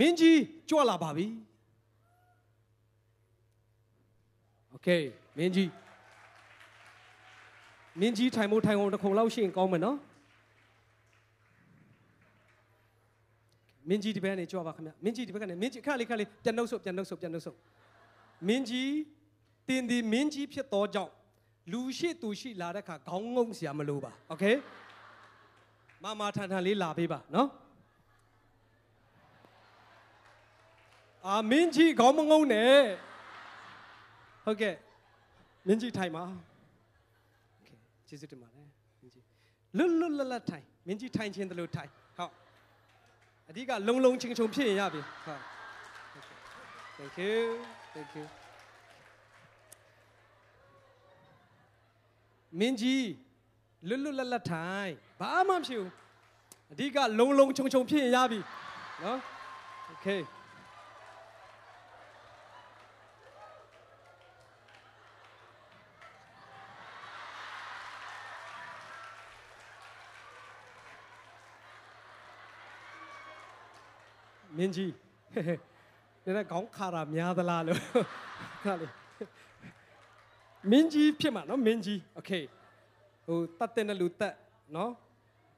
[0.00, 0.38] မင်းကြီး
[0.70, 1.26] ကြွလာပါပြီ
[4.70, 4.88] โอเค
[5.38, 5.70] မင်းကြီး
[8.00, 9.98] မင်းကြီးထိုင်မို့ထိုင်အောင်တစ်ခုလောက်ရှိရင်ကောင်းမယ်နော်
[13.88, 17.58] မင်းကြီးဒီဘက်ကနေကြွပါခင်ဗျမင်းကြီးဒီဘက်ကနေမင်းကြီးခက်လေးခက်လေးပြန်နှုတ်ဆုပ်ပြန်နှုတ်ဆုပ်ပြန်နှုတ်ဆုပ်
[18.48, 18.90] မင်းကြီး
[19.68, 21.12] တင်ဒီမင်းကြီးဖြစ်သောကြောင့်
[21.72, 24.44] လူရှိသူရှိလာတဲ့ခါခေါင်းငုံစရာမလိုပါโอเค
[26.02, 27.48] မမထန်ထန်လေးလာပေးပါနော်
[31.26, 32.76] အာမင်းကြီးခေါင်းမငုံနဲ့
[34.44, 34.74] ဟုတ်ကဲ့
[35.66, 36.24] မင်းကြီးထိုင်ပါ
[37.52, 37.70] โอเค
[38.08, 38.66] ကျေးဇူးတင်ပါတယ်
[39.00, 39.24] မင်းကြီး
[39.76, 42.32] လွတ်လွတ်လပ်လပ်ထိုင်မင်းကြီးထိုင်ခြင်းတလို့ထိုင်ဟုတ်
[43.48, 45.42] အဓိကလုံလုံချင်းချုံဖြစ်ရင်ရပြီဟုတ်
[46.98, 47.38] Thank you
[47.94, 48.24] thank you
[52.59, 53.07] မင်းကြီး
[53.87, 55.91] လွတ်လွတ်လပ်လပ်ထိုင်ဘာမှမဖြစ်ဘူး
[56.71, 58.39] အဓိကလုံလုံချုံချုံဖြစ်ရင်ရပြီ
[59.03, 59.19] နော်
[59.93, 60.21] Okay
[74.57, 74.93] မင်းကြီး
[76.23, 77.79] နည်းနည်းခေါင်းခါတာများသလားလို့
[78.65, 78.87] ခါလေ
[80.70, 82.30] မင်းကြီးဖြစ်မှာနော်မင်းကြီးโอเค
[83.26, 84.34] ဟိုတတ်တဲ့လူတတ်
[84.76, 84.92] နော်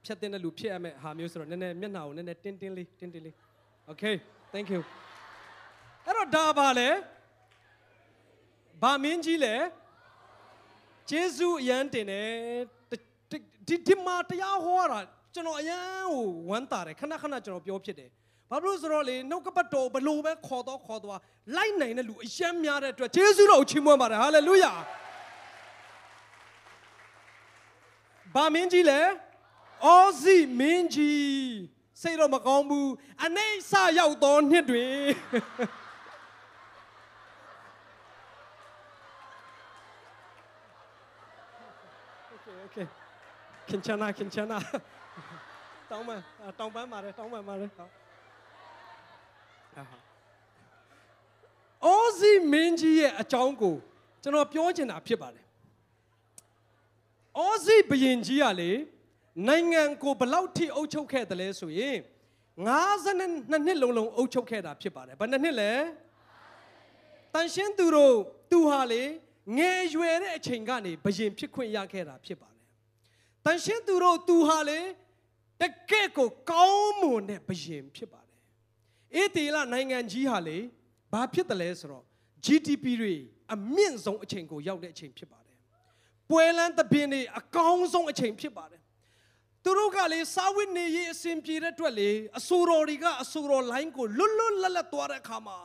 [0.05, 3.35] ဖြတ်တဲ့လူဖြစ်ရမယ်ဟာမျိုးဆိုတော့နည်းနည်းမျက်နှာကိုနည်းနည်းတင်းတင်းလေးတင်းတင်းလေး
[3.87, 4.03] โอเค
[4.53, 4.81] thank you
[6.07, 6.89] အဲ့တော့ဒါပါလေ
[8.83, 9.55] ဘာမင်းကြီးလဲ
[11.11, 12.29] ဂျေဇုအရန်တင်တယ်
[13.69, 14.99] ဒီဒီမှာတရားဟောတာ
[15.35, 18.11] ကျွန်တော်အရန်ကိုဝမ်းတာတယ်ခဏခဏကျွန်တော်ပြောဖြစ်တယ်
[18.51, 21.21] ဘာလို့ဆိုတော့လေနှုတ်ကပတ်တော်ဘလို့ပဲခေါ်တော့ခေါ်သွား
[21.57, 24.73] လိုက်နိုင်တဲ့လူအယံများတဲ့အတွက်ယေရှုတော်ကိုချီးမွမ်းပါတယ်ဟာလေလုယာ
[28.35, 29.01] ဘာမင်းကြီးလဲ
[29.87, 31.35] အောဇိမင်းကြီး
[32.03, 32.91] စိတ်တော့မကောင်းဘူး
[33.25, 34.99] အနေဆရောက်သောနှစ်တွင်
[42.31, 42.77] โอเคโอเค
[43.69, 44.59] ခင်ချနာခင်ချနာ
[45.91, 46.11] တောင်းမ
[46.59, 47.91] တောင်းပန်းပါတယ်တောင်းပန်းပါတယ်ဟုတ်
[51.86, 53.76] အောဇီမင်းကြီးရဲ့အကြောင်းကို
[54.24, 55.46] ကျွန်တော်ပြောချင်တာဖြစ်ပါတယ်
[57.38, 58.72] အောဇီဘရင်ကြီးကလေ
[59.48, 61.98] နိုင်ငံကိုဘလောက်ထိအုပ်ချုပ်ခဲ့တယ်လဲဆိုရင်
[62.68, 65.72] 52နှစ်လုံးလုံးအုပ်ချုပ်ခဲ့တာဖြစ်ပါတယ်ဘယ်နှစ်နှစ်လဲ
[67.34, 68.16] တန်ရှင်းသူတို့
[68.52, 69.04] သူဟာလေ
[69.58, 72.62] ငယ်ရွယ်တဲ့အချိန်ကနေဘရင်ဖြစ်ခွင့်ရခဲ့တာဖြစ်ပါတယ်
[73.46, 74.80] တန်ရှင်းသူတို့သူဟာလေ
[75.62, 78.19] တကယ့်ကိုကောင်းမွန်တဲ့ဘရင်ဖြစ်ပါတယ်
[79.16, 80.58] အေးတေလနိုင်ငံကြီးဟာလေ
[81.14, 82.04] ဘာဖြစ်တယ်လဲဆိုတော့
[82.46, 83.16] GDP တွေ
[83.54, 85.58] အမြင့်ဆုံးအချိန်ကိုရောက်တဲ့အချိန်ဖြစ်ပါတယ်။
[86.30, 88.82] ပွဲလန်းသပင်တွေအကောင်းဆုံးအချိန်ဖြစ်ပါတယ်။
[89.64, 95.58] သူတို့ကလေစာဝတ်နေရေးအစဉ်ပြေတဲ့အတွက်လေအဆူတော်တွေကအဆူတော်လိုင်းကိုလွတ်လွတ်လပ်လပ်သွားတဲ့အခါမှာ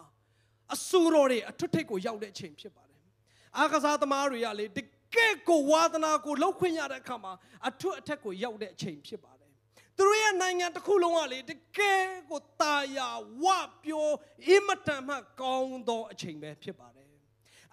[0.74, 3.00] အဆူတော်တွေအထွတ်ထိပ်ကိုရောက်တဲ့အချိန်ဖြစ်ပါတယ်။
[3.58, 4.78] အာကစားသမားတွေကလေတ
[5.14, 7.32] ကယ့်ကိုဝါသနာကိုလှုပ်ခွင့်ရတဲ့အခါမှာ
[7.68, 9.33] အထွတ်အထက်ကိုရောက်တဲ့အချိန်ဖြစ်ပါတယ်
[9.96, 13.08] သူတို့ရဲ့နိုင်ငံတစ်ခုလုံးကလေတကယ်ကိုတာယာ
[13.42, 13.46] ဝ
[13.84, 14.08] ပြော
[14.48, 17.10] အင်မတန်မှကောင်းသောအချိန်ပဲဖြစ်ပါတယ်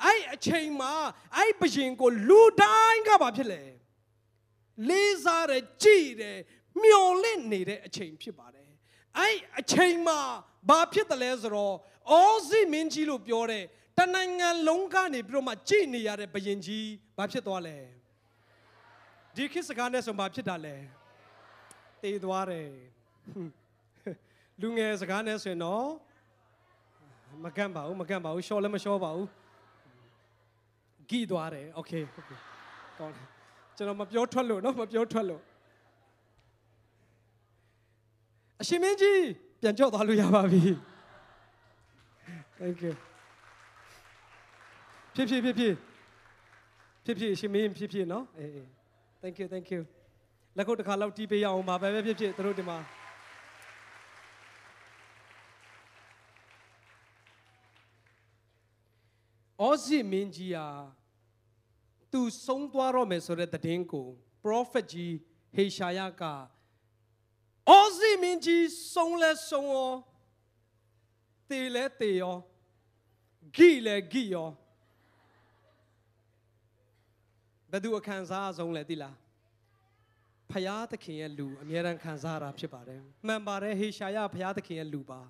[0.03, 0.93] အဲ့အချိန်မှာ
[1.37, 3.63] အဲ့ဘရင်ကိုလူတိုင်းကဘာဖြစ်လဲ
[4.89, 6.37] လေးစားတယ်ကြည်တယ်
[6.83, 8.69] မျော်လင့်နေတဲ့အချိန်ဖြစ်ပါတယ်
[9.17, 10.19] အဲ့အချိန်မှာ
[10.69, 11.75] ဘာဖြစ်တယ်လဲဆိုတော့
[12.11, 13.63] အောစီမင်းကြီးလို့ပြောတဲ့
[13.97, 17.77] တနိုင်ငံလုံးကနေပြီးတော့မှကြည်နေရတဲ့ဘရင်ကြီးဘာဖြစ်သွားလဲ
[19.35, 20.75] ဒီခေတ်စကားနဲ့ဆိုမှဖြစ်တာလဲ
[22.02, 22.70] တည်သွားတယ်
[24.60, 25.86] လူငယ်စကားနဲ့ဆိုရင်တော့
[27.44, 29.28] မကန့်ပါဘူးမကန့်ပါဘူးရှော့လည်းမရှော့ပါဘူး
[31.10, 32.30] ဂီသွားတယ်โอเคโอเค
[32.98, 33.26] ကောင်းတယ်
[33.76, 35.42] ကျွန်တော်မပြောထွက်လို့เนาะမပြောထွက်လို့
[38.60, 39.20] အရှင်မင်းကြီး
[39.60, 40.62] ပြန်ကြော့သွားလို့ရပါပြီ
[42.58, 42.94] thank you
[45.14, 45.74] ဖြစ်ဖြစ်ဖြစ်ဖြစ်
[47.04, 48.66] ဖြစ်ဖြစ်ရှင်မင်းဖြစ်ဖြစ်เนาะအေးအေး
[49.22, 49.80] thank you thank you
[50.57, 52.77] လက်ခုပ်တစ်ခါလောက်တီးပေးရအောင်ပါပဲပဲဖြစ်ဖြစ်တို့ဒီမှာ
[59.61, 60.67] အောဇိမင်းကြီးဟာ
[62.11, 64.07] သူဆုံးသွားတော့မယ်ဆိုတဲ့သတင်းကို
[64.43, 65.13] prophet ကြီး
[65.55, 66.23] ဟေရှာယက
[67.69, 69.93] အောဇိမင်းကြီးဆုံးလဲဆုံးရော
[71.49, 72.37] တေလဲတေရော
[73.57, 74.49] ဂိလဲဂိရော
[77.71, 79.15] ဘယ်သူအခံစားအဆုံးလဲသိလား
[80.51, 85.21] ဖယားသခင်ရဲ့လူအမြဲတမ်းခံစားရတာဖြစ်ပါတယ်မှန်ပါတယ်ဟေရှာယဖယားသခင်ရဲ့လူပါ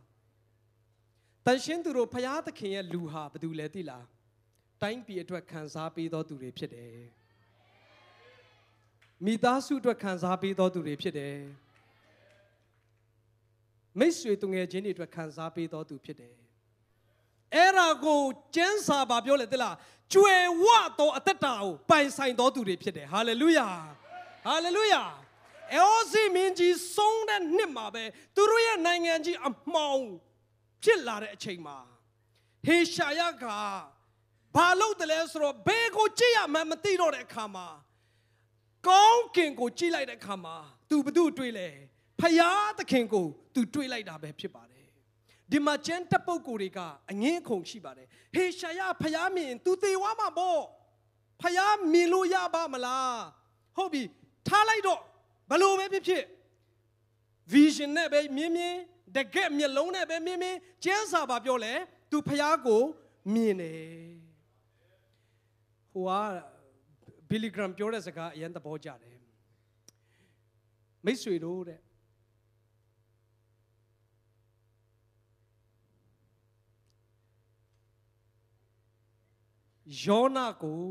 [1.45, 4.05] တန်ရှင်းသူတို့ဖယားသခင်ရဲ့လူဟာဘယ်သူလဲသိလား
[4.81, 6.95] တိုင်းပြည်အတွက်ခံစားပေးသောသူတွေဖြစ်တယ်
[9.25, 11.38] မိသားစုအတွက်ခံစားပေးသောသူတွေဖြစ်တယ်
[13.99, 16.36] မိတ်ဆွေသူငယ်ချင်းတွေအတွက်ခံစားပေးသောသူဖြစ်တယ်
[17.55, 18.21] အဲ့ဒါကို
[18.55, 19.75] ကျမ်းစာပါပြောလေသလား
[20.13, 20.65] ကျွယ်ဝ
[20.99, 23.67] သောအသက်တာကိုပိုင်ဆိုင်သောသူတွေဖြစ်တယ်ဟာလေလုယာ
[24.46, 25.02] ဟာလေလုယာ
[25.74, 30.02] အောစီမင်းကြီးဆုံးတဲ့နှစ်မှာပဲသူတို့ရဲ့နိုင်ငံကြီးအမှောင်
[30.85, 31.79] ဖြစ်လာတဲ့အချိန်မှာ
[32.66, 33.44] ဟေရှာယက
[34.55, 37.66] ဘာလုပ်တယ်လဲဆိုတော့ဘယ်ကိုကြည့်ရမှန်းမသိတော့တဲ့အခါမှာ
[38.88, 40.57] ကောင်းကင်ကိုကြည့်လိုက်တဲ့အခါမှာ
[40.90, 41.68] तू ဘသူတွေ့လဲ
[42.20, 44.87] ဖယားသခင်ကို तू တွေ့လိုက်တာပဲဖြစ်ပါတယ်
[45.50, 50.62] ဒီမှာကျန်တပ်ပုတ်ကိုတွေကအငင်းအခုန်ရှိပါတယ်ဟေရှာယဖယားမြင် तू သေဝါမှာပေါ့
[51.42, 53.18] ဖယားမြင်လို့ရပါမလား
[53.76, 54.02] ဟုတ်ပြီ
[54.47, 55.01] ထားလိုက်တော့
[55.49, 56.23] ဘလို့ပဲဖြစ်ဖြစ်
[57.54, 58.75] vision နဲ့ပဲမြင်မြင်
[59.15, 61.73] တကက်မျက်လုံးနဲ့ပဲမြင်မြင်ကျမ်းစာပါပြောလဲ
[62.12, 62.82] तू ဖယားကို
[63.34, 63.82] မြင်တယ်
[65.93, 66.12] ဟိုက
[67.30, 69.17] ဘီလီဂရမ်ပြောတဲ့စကားအရင်သဘောကျတယ်
[71.06, 71.80] မိတ်ဆွေတို့တဲ့
[80.04, 80.84] ယောနာကို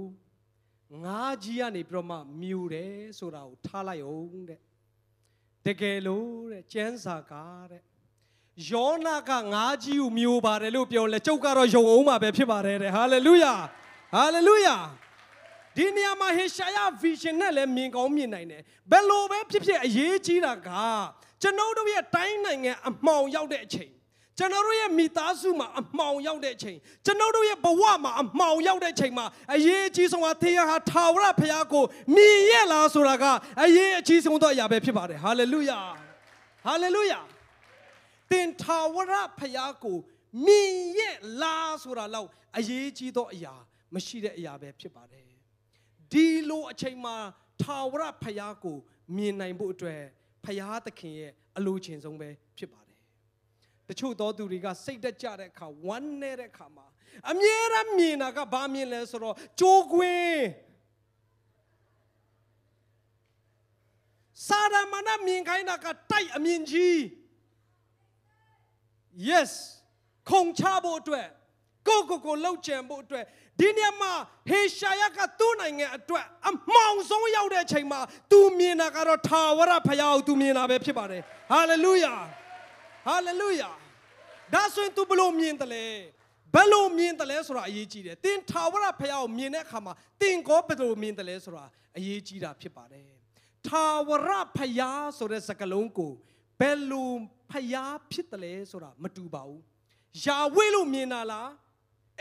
[1.05, 4.61] ငါးကြီးကနေပြီးတော့မှမြူတယ်ဆိုတာကိုထားလိုက်အောင်တဲ့
[5.67, 7.33] တကယ်လို့တဲ့ကျမ်းစာက
[7.71, 7.83] တဲ့
[8.71, 13.55] ယောနာကငါးကြီးကိုမြူပါတယ်လို့ပြောလဲကျုပ်ကတော့ယုံအောင်မှာပဲဖြစ်ပါတယ်တဲ့ဟာလေလုယာ
[14.15, 14.77] ဟာလေလုယာ
[15.77, 20.71] ဒီနေရာမှာဟေရှာယ vision နဲ့လည်းမြင်ကောင်းမြင်နိုင်တယ်ဘယ်လိုပဲဖြစ်ဖြစ်အရေးကြီးတာက
[21.43, 23.91] ကျွန်တော်တို့ရဲ့တိုင်းနိုင်ငံအမှောင်ရောက်တဲ့အချိန်
[24.41, 33.25] ကျွန်တော်တို့ရဲ့မိသားစုမှာအမှောင်ရောက်တဲ့အချိန်ကျွန်တော်တို့ရဲ့ဘဝမှာအမှောင်ရောက်တဲ့အချိန်မှာအရေးအကြီးဆုံးကသေရဟာထာဝရဘုရားကိုမြင်ရလားဆိုတာက
[33.63, 35.79] အရေးအကြီးဆုံးသောအရာပဲဖြစ်ပါတယ်ဟာလေလုယာ
[36.65, 37.21] ဟာလေလုယာ
[38.31, 39.97] သင်ထာဝရဘုရားကို
[40.47, 41.01] မြင်ရ
[41.43, 43.55] လားဆိုတာလောက်အရေးကြီးသောအရာ
[43.95, 45.29] မရှိတဲ့အရာပဲဖြစ်ပါတယ်
[46.13, 47.17] ဒီလိုအချိန်မှာ
[47.63, 48.77] ထာဝရဘုရားကို
[49.17, 50.03] မြင်နိုင်ဖို့အတွက်
[50.45, 52.50] ဘုရားသခင်ရဲ့အလိုချင်ဆုံးပဲဖြစ်ပါ
[53.91, 56.87] တယ်တချို့သောသူတွေကစိတ်တက်ကြတဲ့အခါဝမ်းနေတဲ့အခါမှာ
[57.31, 60.43] အမြဲတမ်းမြင်တာကဘာမြင်လဲဆိုတော့ကြိုးကွင်း
[64.47, 66.97] စာရမဏမြင်ခိုင်းတာကတိုက်အမြင်ကြီး
[69.29, 69.53] yes
[70.31, 71.29] ခုံချဖို့အတွက်
[71.89, 73.25] ကိုကိုကိုလှုပ်ချင်ဖို့အတွက်
[73.61, 74.13] ဒီနေရာမှာ
[74.49, 78.01] ဟေရှာယကသူ့နိုင်ငံအတွက်အမှောင်ဆုံးရောက်တဲ့အချိန်မှာ
[78.31, 81.23] သူမြင်တာကတော့ထာဝရဘုရားကိုသူမြင်တာပဲဖြစ်ပါတယ်
[81.53, 82.15] ဟာလေလုယာ
[83.07, 83.71] ဟာလေလုယာ
[84.55, 85.85] ဒါဆိုရင် तू ဘလို့မြင်တယ်လဲ
[86.55, 91.65] ဘယ်လိုမြင်တယ်လဲဆိုတာအရေးကြီးတယ်သင်ထာဝရဘုရားကိုမြင်တဲ့အခါမှာသင်ကောဘယ်လိုမြင်တယ်လဲဆိုတာ
[91.99, 93.11] အရေးကြီးတာဖြစ်ပါတယ်
[93.67, 96.13] ထာဝရဘုရားဆိုတဲ့စကားလုံးကို
[96.61, 97.13] ဘယ်လို
[97.51, 99.63] ဘုရားဖြစ်တယ်လဲဆိုတာမတူပါဘူး
[100.25, 101.49] ယာဝေလို့မြင်တာလား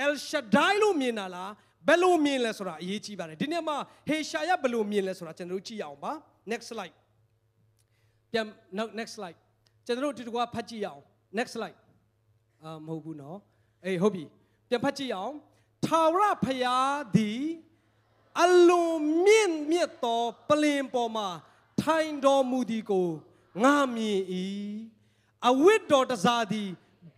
[0.06, 1.52] El Shaddai လို့မြင်တာလား
[1.88, 6.14] ဘယ်လိုမြင်လဲဆိုတာအရေးကြီးပါတယ်ဒီနေ့မှာဟေရှာယဘယ်လိုမြင်လဲဆိုတာကျွန်တော်တို့ကြည့်အောင်ပါ
[6.52, 6.96] next slide
[8.32, 8.46] ပြန်
[9.00, 9.38] next slide
[9.86, 11.02] ကျွန်တော်တို့ဒီတကွာဖတ်ကြည့်အောင်
[11.38, 11.78] next slide
[12.64, 13.40] အာမဟုတ်ဘူးနော်
[13.86, 14.24] အေးဟုတ်ပြီ
[14.70, 15.36] ပြန်ဖတ်ကြည့်အောင်
[15.86, 17.42] ထာဝရဘုရားသည်
[18.44, 21.28] အလွန်မြင့်မြတ်သောပလင်ပေါ်မှာ
[21.82, 23.10] ထိုင်တော်မူသည်ကို
[23.64, 24.22] ငါမြင်၏
[25.50, 26.70] အဝိတ္တော်တစားသည်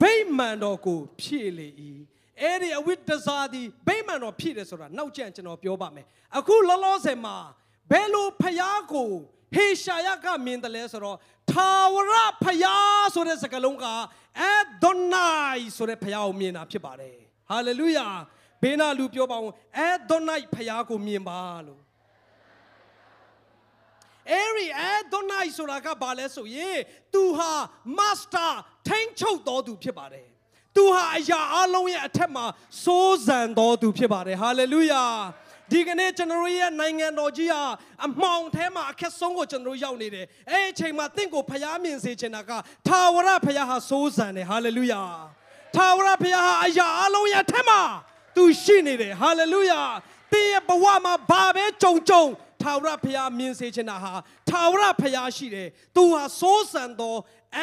[0.01, 1.67] ဗိမာန်တော်ကိုဖြည့်လေ၏
[2.41, 6.05] အဲ့ဒီအဝိတ္တစားသည်ဗိမာန်တော်ဖြည့်တယ်ဆိုတာနောက်ကျန်ကျွန်တော်ပြောပါမယ်
[6.37, 7.35] အခုလောလောဆယ်မှာ
[7.91, 9.09] ဘယ်လိုဖျားကို
[9.53, 11.17] ဟေရှာယကမြင်တယ်လဲဆိုတော့
[11.51, 13.85] ထာဝရဖျားဆိုတဲ့စကားလုံးက
[14.39, 14.43] အ
[14.83, 17.17] ဒွန်နိုင်ဆိုတဲ့ဖျားကိုမြင်တာဖြစ်ပါတယ်
[17.49, 18.07] ဟာလေလုယာ
[18.61, 21.81] ဘေးနာလူပြောပါဦးအဒွန်နိုင်ဖျားကိုမြင်ပါလို့
[24.31, 26.79] အဲ့ဒီအဲဒွန်နိုင်ဆိုတာကဘာလဲဆိုရင်
[27.13, 27.51] သူဟာ
[27.97, 28.51] master
[28.87, 30.27] ထိန်းချုပ်တော်သူဖြစ်ပါတယ်
[30.75, 32.45] သူဟာအရာအလုံးရဲ့အထက်မှာ
[32.83, 35.03] စိုးစံတော်သူဖြစ်ပါတယ်ဟာလေလုယာ
[35.71, 37.61] ဒီကနေ့ကျွန်တော်ရဲ့နိုင်ငံတော်ကြီးဟာ
[38.05, 42.51] အမှောင်ထဲမှာအခက်ဆုံးကိုကျွန်တော်ရောက်နေတယ်အဲ့အချိန်မှာတင့်ကိုဖျားမြင်စေချင်တာက
[42.87, 45.01] ထာဝရဖျားဟာစိုးစံတယ်ဟာလေလုယာ
[45.75, 47.81] ထာဝရဖျားဟာအရာအလုံးရဲ့အထက်မှာ
[48.35, 49.81] သူရှိနေတယ်ဟာလေလုယာ
[50.31, 52.25] တင်းရဲ့ဘဝမှာဘာပဲကြုံကြုံ
[52.61, 54.13] ထာဝရဘုရားမြင်စေချင်တာဟာ
[54.49, 57.15] ထာဝရဘုရားရှိတယ်။သူဟာစိုးစံသော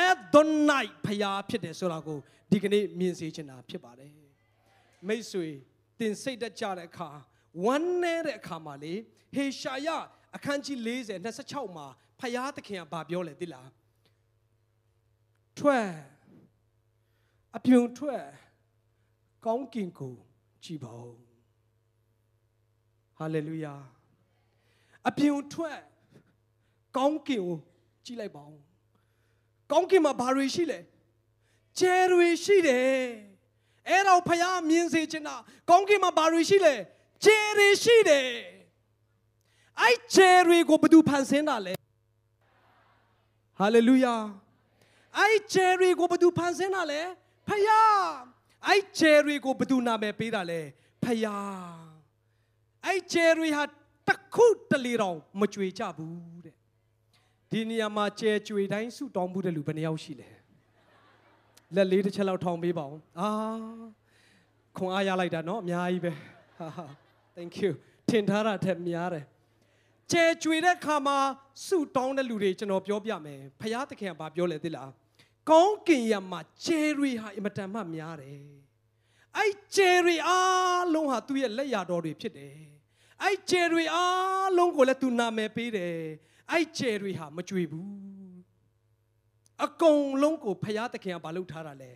[0.07, 2.19] Adonai ဘုရားဖြစ်တယ်ဆိုတာကို
[2.51, 4.11] ဒီကနေ့မြင်စေချင်တာဖြစ်ပါတယ်။
[5.09, 5.49] မိတ်ဆွေ
[5.99, 7.11] တင်စိတ်တက်ကြတဲ့အခါ
[7.65, 8.95] ဝမ်းနေတဲ့အခါမှာလေ
[9.35, 9.89] ဟေရှာယ
[10.37, 11.87] အခန်းကြီး40 26မှာ
[12.21, 13.69] ဘုရားသခင်ကဗာပြောလေသိလား။
[15.59, 15.89] ထွက်
[17.57, 18.23] အပြုံထွက်
[19.47, 20.15] ကောင်းကင်ကို
[20.65, 21.17] ကြည်ပါဦး
[23.17, 23.75] ဟာလေလုယာ
[25.09, 25.79] အပြင်ကိုထွက်
[26.97, 27.59] ကောင်းကင်ကို
[28.05, 28.59] ကြည့်လိုက်ပါဦး
[29.73, 30.79] ကောင်းကင်မှာဘာတွေရှိလဲ
[31.79, 32.93] ကျဲတွေရှိတယ်
[33.89, 35.37] အဲ့တော့ဖခင်မြင်စေချင်တာ
[35.71, 36.75] ကောင်းကင်မှာဘာတွေရှိလဲ
[37.24, 38.28] ကျဲတွေရှိတယ်
[39.82, 41.74] အဲ့ကျဲတွေကိုဘယ်သူဖန်ဆင်းတာလဲ
[43.60, 44.16] ဟာလေလုယာ
[45.20, 47.02] အဲ့ကျဲတွေကိုဘယ်သူဖန်ဆင်းတာလဲ
[47.48, 47.86] ဖခင်
[48.68, 50.62] အဲ့ကျဲတွေကိုဘယ်သူနာမည်ပေးတာလဲ
[51.04, 51.84] ဖခင်
[52.86, 53.64] အဲ့ကျယ်တွေဟာ
[54.08, 56.56] တခုတလေတောင်မကြွေကြဘူးတဲ့
[57.52, 60.30] ဒီနေရာမှာကျယ်ကြွေတိုင်းဆုတောင်းမှုတဲ့လူဘယ်နှယောက်ရှိလဲ
[61.76, 63.30] လက်လေးတစ်ချက်လောက်ထောင်ပေးပါဦးအာ
[64.78, 66.12] ခွန်အားရလိုက်တာเนาะအများကြီးပဲ
[66.60, 66.86] ဟာဟာ
[67.39, 67.73] thank you
[68.11, 69.25] ထင်ထားတာထက်များတယ်
[70.13, 71.19] ကျဲကြွေတဲ့ခါမှာ
[71.67, 74.91] ဆုတောင်းတဲ့လူတွေကျွန်တော်ပြောပြမယ်ဖရာသခင်ကဘာပြောလဲသိလား
[75.51, 78.43] ကောင်းကင်ရမှာကျဲတွေဟာအင်မတန်မှများတယ်
[79.37, 82.57] အဲ့ကျယ်ရီအားလုံးဟာသူ့ရဲ့လက်ရာတော်တွေဖြစ်တယ်
[83.23, 85.97] အဲ့ကျယ်ရီအားလုံးကိုလည်းသူနာမည်ပေးတယ်
[86.53, 87.91] အဲ့ကျယ်ရီဟာမကြွေဘူး
[89.65, 91.91] အကုန်လုံးကိုဖျားသခင်ကဘာလုပ်ထားတာလဲ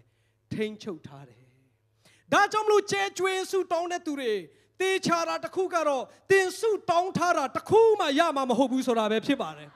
[0.52, 1.44] ထိန်းချုပ်ထားတယ်
[2.32, 4.32] ဒါကြောင့်မလို့ကျဲကျွေးစုတောင်းတဲ့သူတွေ
[4.82, 9.68] တေချာတာတစ်ခုကတော့တင်စုတောင်းထားတာတစ်ခုမှရမှာမဟုတ်ဘူးဆိုတာပဲဖြစ်ပါတယ်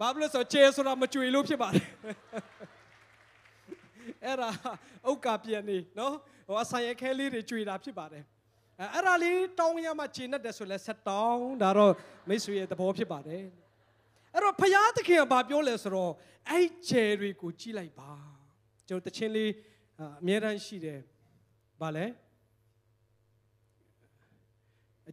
[0.00, 1.86] ဘာဖြစ်လို့ဆိုကျဲဆိုတာမကြွေလို့ဖြစ်ပါတယ်
[4.24, 4.48] အဲ့ဒါ
[5.10, 6.14] ဥက္ကပြန်နေနော်
[6.46, 8.24] ဟိုအဆိုင်အခဲလေးတွေကြွေတာဖြစ်ပါတယ်
[8.80, 11.92] အဲအဲ့ဒါလေးတောင်းရမှခြေနဲ့တယ်ဆိုလဲဆက်တောင်းဒါတော့
[12.28, 13.44] မိတ်ဆွေရဲ့သဘောဖြစ်ပါတယ်
[14.32, 16.12] အဲ့တော့ဖယားသခင်ကဘာပြောလဲဆိုတော့
[16.50, 18.12] အဲ့ကျယ်တွေကိုကြည့်လိုက်ပါ
[18.88, 19.50] ကျွန်တော်တချင်းလေး
[20.00, 21.00] အမြဲတမ်းရှိတယ်
[21.80, 22.06] ဗာလဲ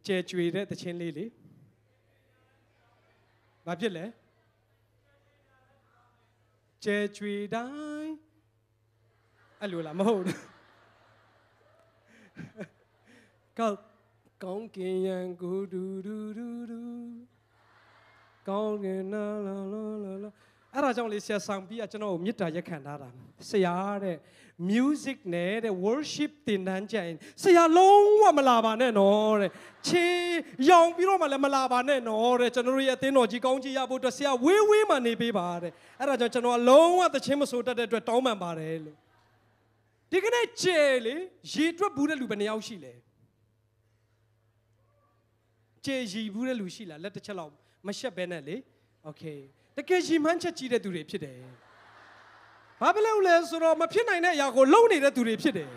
[0.02, 1.26] အကျယ်ကျွေတဲ့တချင်းလေးလေ
[3.66, 4.06] ဘာဖြစ်လဲ
[6.84, 7.68] ကျဲကျွေတို
[8.02, 8.14] င်း
[9.60, 10.40] အဲ့လိုလားမဟုတ်ဘူး
[13.58, 13.78] ကောက်
[14.44, 16.82] ကောင်းကင်ရန်ကိုဒူဒူဒူဒူ
[18.48, 20.30] ကောင်းကင်နာလာလာလာလာ
[20.74, 23.10] အဲ့ဒါကြောင့်လေဆရာဆောင်ပြီးကကျွန်တော်ကိုမေတ္တာရက်ခံထားတာ
[23.50, 24.18] ဆရာတဲ့
[24.71, 29.51] music နဲ့တဲ့ worship တင်တန်းကြရင်ဆရာလုံးဝမလာပါနဲ့နော်တဲ့
[29.89, 30.07] ချေ
[30.71, 38.97] ရောင်ပြီးတော့မှလည်းမလာပါနဲ့နော်တဲ့ကျွန်တော်တို့ရဲ့အသင်းတော်ကြီးကောင်းကြီးရဖို့အတွက်ဆရာဝေးဝေးမှနေပေးပါတဲ့အဲ့ဒါကြောင့်ကျွန်တော်လုံးဝသချင်းမဆိုတတ်တဲ့အတွက်တောင်းပန်ပါတယ်လို့
[40.13, 41.15] ဒီကနေ့ကျေလေ
[41.53, 42.95] ရေတွက်ဘူးတဲ့လူဘယ်နှယောက်ရှိလဲ
[45.85, 47.53] ကျေရီဘူးတဲ့လူရှိလားလက်တစ်ချက်လောက်
[47.87, 48.57] မရှက်ဘဲနဲ့လေ
[49.05, 49.23] โอเค
[49.77, 51.39] တကယ်ရီမှန်းချက်ကြီးတဲ့သူတွေဖြစ်တယ်
[52.82, 55.70] ဘာဖြစ်လို့လဲဆိုတော့မဖြစ်နိုင်တဲ့အရာကိုလုံနေတဲ့သူတွေဖြစ်တယ်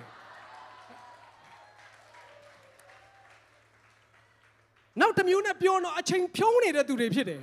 [5.01, 7.43] နောက်တစ်မျိုးနဲ့ပြောတော့အချိန်ဖြုံးနေတဲ့သူတွေဖြစ်တယ်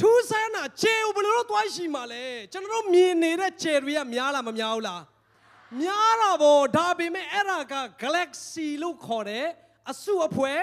[0.00, 5.02] ထူးဆန်းတာခြေဘယ်လိုတော့သွားရှိမှာလဲကျွန်တော်တို့မြင်နေတဲ့ခြေတွေကများလားမများဘူးလား
[5.80, 9.46] များတာဗောဒါပေမဲ့အဲ့ဒါက galaxy လို့ခေါ်တဲ့
[9.90, 10.60] အစုအဖွဲ့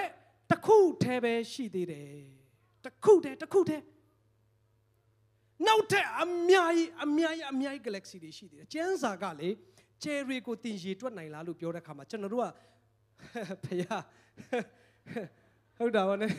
[0.50, 2.39] တစ်ခုတည်းပဲရှိသေးတယ်
[2.84, 3.84] တစ်ခုတည်းတစ်ခုတည်း
[5.66, 9.48] နောက်ထပ်အများကြီးအများကြီးအများကြီး galaxy တွေရှိသေးတယ်ကျန်းစာကလေ
[10.02, 12.46] cherry ကိုတင်ရေတွက်နိုင်လားလို့ပြောတဲ့ခါမှာကျွန်တော်တို့က
[13.64, 14.04] ဖယား
[15.78, 16.30] ဟုတ်တာဗောနဲ့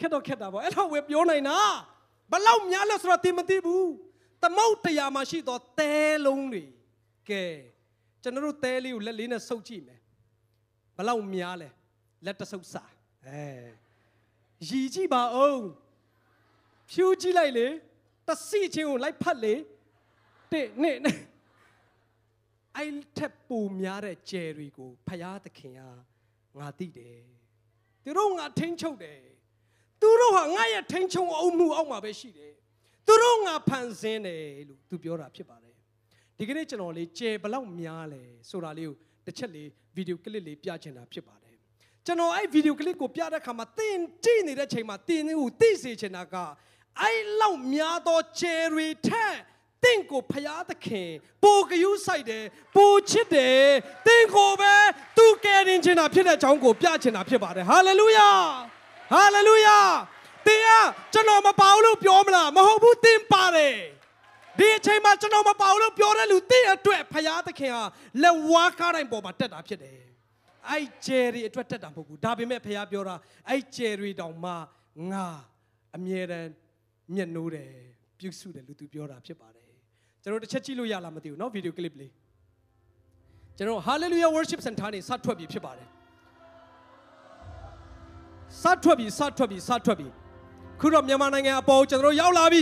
[0.00, 1.58] ခက်တော့ခက်တာဗောအဲ့တော့ဝယ်ပြောနိုင်တာ
[2.32, 3.90] ဘလောက်များလဲဆိုတော့တင်မသိဘူး
[4.42, 5.94] သမုတ်တရားမှာရှိတော့တဲ
[6.26, 6.64] လုံးတွေ
[7.30, 7.44] ကဲ
[8.22, 10.00] ကျွန်တော်တို့တဲလေးကိုလက်လေးနဲ့ဆုပ်ကြည့်မယ်
[10.96, 11.68] ဘလောက်များလဲ
[12.24, 12.84] လက်တဆုပ်စာ
[13.26, 13.46] အဲ
[14.64, 15.62] ရီကြည့်ပါအောင်
[16.90, 17.66] ဖြူကြည့်လိုက်လေ
[18.26, 19.54] တစီချင်းကိုလိုက်ဖတ်လေ
[20.52, 20.96] တဲ့နဲ့
[22.76, 25.80] အဲ့ထက်ပူများတဲ့ကျယ်တွေကိုဖယားသခင်က
[26.58, 27.20] ငါသိတယ်
[28.04, 29.20] သူတို့ငါထိန်းချုပ်တယ်
[30.00, 32.52] သူတို့ဟာငါရဲ့ထိန်းချုပ်အုံမှုအောက်မှာပဲရှိတယ်
[33.06, 35.74] သူတို့ငါဖန်ဆင်းတယ်လို့သူပြောတာဖြစ်ပါတယ်
[36.38, 41.45] ဒီကနေ့ကျွန်တော်လေးကျယ်ဘလောက်များလဲဆိုတာလေးကိုတစ်ချက်လေးဗီဒီယိုကလစ်လေးပြချင်တာဖြစ်ပါတယ်
[42.06, 46.34] ကျွန်တော်အဲ့ဗီဒီယိုကလစ်ကိုပြတဲ့ခါမှာတင်ကြည့်နေတဲ့ချိန်မှာတင်ကိုသိစေချင်တာက
[47.02, 49.34] အဲ့လောက်များသောကျယ်တွေထက်
[49.84, 51.10] တင့်ကိုဖျားသခင်
[51.44, 52.44] ပိုကယူးဆိုင်တယ်
[52.76, 53.64] ပိုချစ်တယ်
[54.06, 54.74] တင့်ကိုပဲ
[55.16, 58.30] သူကယ်တင်ချင်တာဖြစ်တဲ့အကြောင်းကိုပြချင်တာဖြစ်ပါတယ်ဟာလေလုယာ
[59.12, 59.78] ဟာလေလုယာ
[60.46, 60.68] တင်က
[61.12, 63.76] ကျွန်တော်မပါဘူးလို့ပြောမလားမဟုတ်ဘူးတင်ပါတယ်
[64.58, 67.82] ဒီအချိန်မှာကျွန်တော်မပါဘူးလို့ပြောတဲ့လူတင်အတွက်ဖျားသခင်ဟာ
[68.22, 69.98] လက်ဝါးကားတိုင်းပေါ်မှာတက်တာဖြစ်တယ်
[70.69, 73.15] အဲ့ကျယ်တွေအတွက်တက်တာမဟုတ်ဘူးဒါပေမဲ့ဖျားပြောတာ
[73.49, 74.51] အဲ့ကျယ်တွေတောင်မှ
[75.11, 75.27] ငါ
[75.95, 76.49] အမြဲတမ်း
[77.15, 77.71] မျက်နှိုးတယ်
[78.19, 79.69] ပြုစုတယ်လူသူပြောတာဖြစ်ပါတယ်
[80.21, 82.11] ကျွန်တော်တစ်ချက်ကြည့်လို့ရလားမသိဘူးเนาะဗီဒီယိုကလစ်လေး
[83.57, 85.89] ကျွန်တော် Hallelujah Worship Center နေစထွက်ပြီဖြစ်ပါတယ်
[88.61, 90.07] စထွက်ပြီစထွက်ပြီစထွက်ပြီ
[90.81, 92.61] ခုတော့မြန်မာနိုင်ငံအပေါ်ကျွန်တော်တို့ရောက်လာပြီ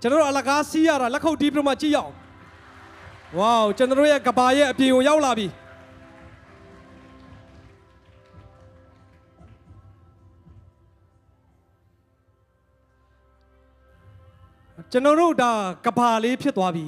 [0.00, 2.12] ကျွန်တော်တို့အလကားစီးရတာလက်ခုပ်တီးပြီးတော့မှကြည့်ရအောင်
[3.38, 5.46] ဝေါကျွန်တော်တို့ရဲ့ကဘာရဲ့အပြင်ကိုရောက်လာပြီ
[14.93, 15.51] ကျွန်တော်တို့ဒါ
[15.85, 16.87] ကဘာလေးဖြစ်သွားပြီ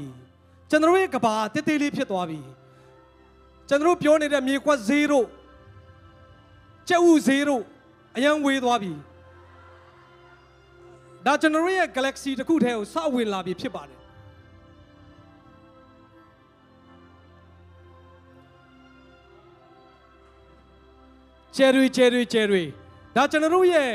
[0.70, 2.40] ကျွန်တော်တို့ရဲ့ကဘာတေးသေးလေးဖြစ်သွားပြီ
[3.70, 4.80] ကျွန်တော်တို့ပြောနေတဲ့မြေကွက်
[5.48, 7.10] 0ကျက်ဥ
[7.60, 8.94] 0အရန်ဝေးသွားပြီ
[11.26, 14.00] ဒါကျွန်တော်တို့ရဲ့ galaxy တစ်ခုတည်းကိုစဝင်လာပြီဖြစ်ပါတယ်
[21.56, 22.64] ကျယ်ရီကျယ်ရီကျယ်ရီ
[23.16, 23.92] ဒါကျွန်တော်တို့ရဲ့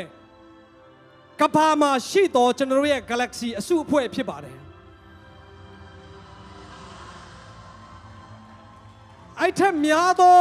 [1.41, 4.57] ကဘာမှာရှိတော့ကျွန်တော်တို့ရဲ့ galaxy အစုအဖွဲ့ဖြစ်ပါတယ်
[9.41, 10.39] အဲ့ထက်များသော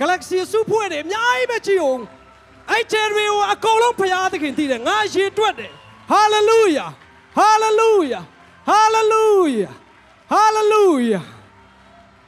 [0.00, 2.02] galaxy အစုအဖွဲ့တွေအများကြီးပဲကြည့်အောင်
[2.70, 5.72] အဲ့ကျယ်ရီကိုအကုန်လုံးဖျားသခင်သိတယ်ငါရေတွက်တယ်
[6.12, 6.90] hallelujah
[7.40, 8.22] hallelujah
[8.70, 9.72] hallelujah
[10.34, 11.24] hallelujah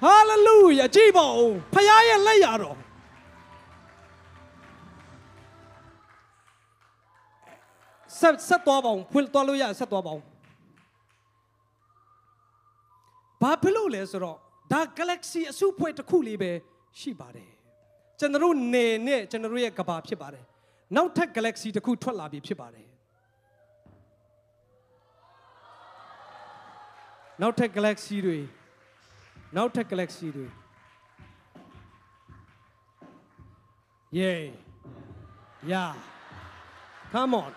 [0.07, 2.77] hallelujah ကြည့်ပါဦးဖျားရဲ့လက်ရတော့
[8.21, 10.23] ဆက်ဆက်သွားပါဦးဖွင့်သွားလို့ရဆက်သွားပါဦး
[13.43, 14.37] ဘာဖြစ်လို့လဲဆိုတော့
[14.73, 16.51] ဒါ galaxy အစုအဖွဲ့တစ်ခုလေးပဲ
[17.01, 17.51] ရှိပါတယ်
[18.19, 20.45] ကျွန်တော်တို့နေနဲ့ကျွန်တော်တို့ရဲ့ကဘာဖြစ်ပါတယ်
[20.97, 22.87] နောက်ထပ် galaxy တစ်ခုထွက်လာပြီဖြစ်ပါတယ်
[27.43, 28.39] နောက်ထပ် galaxy တွေ
[29.57, 30.47] နောက်ထပ် galaxy တွေ
[34.19, 34.43] yay
[35.73, 35.93] yeah
[37.13, 37.53] come on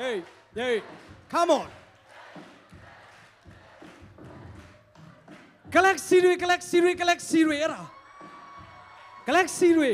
[0.00, 0.16] yay
[0.58, 0.82] yay
[1.32, 1.68] come on
[5.74, 7.82] galaxy တွေ galaxy တွေ galaxy တွေအဲ့ဒါ
[9.28, 9.90] galaxy တွေ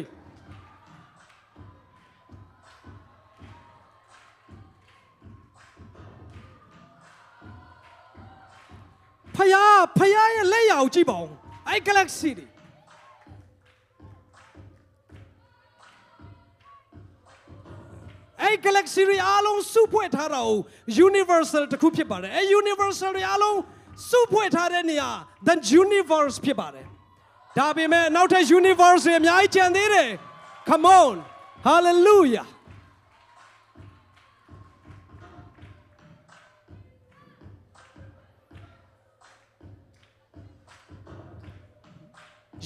[9.36, 11.30] ဖယားဖယားရဲ့လက်ရအောင်ကြည့်ပါဦး
[11.68, 12.46] အဲ့ galaxy တွေ
[18.45, 20.59] အဲ့ galaxy တွေအားလုံးစုဖွဲ့ထားတာကို
[21.07, 23.59] universal တစ်ခုဖြစ်ပါတယ်အဲ့ universal တွေအားလုံး
[24.09, 25.09] စုဖွဲ့ထားတဲ့နေရာ
[25.47, 26.85] the universe ဖြစ်ပါတယ်
[27.59, 30.09] ဒါပေမဲ့နောက်ထပ် universe တွေအများကြီးကျန်သေးတယ်
[30.69, 31.15] come on
[31.67, 32.47] hallelujah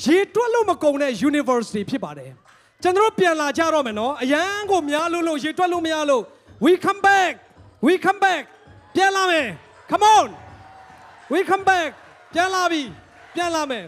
[0.04, 2.32] ရေတွက်လို့မကုန်တဲ့ university ဖြစ်ပါတယ်
[2.84, 6.24] ကျွန်တော်တို့ပြန်လာကြတော့မယ်နော်အရန်ကိုများလို့လို့ရေတွက်လို့မရလို့
[6.66, 7.34] we come back
[7.86, 8.44] we come back
[8.96, 9.48] ပြန်လာမယ်
[9.92, 10.28] come on
[11.32, 11.90] we come back
[12.34, 12.82] ပြန်လာပြီ
[13.36, 13.86] ပြန်လာမယ်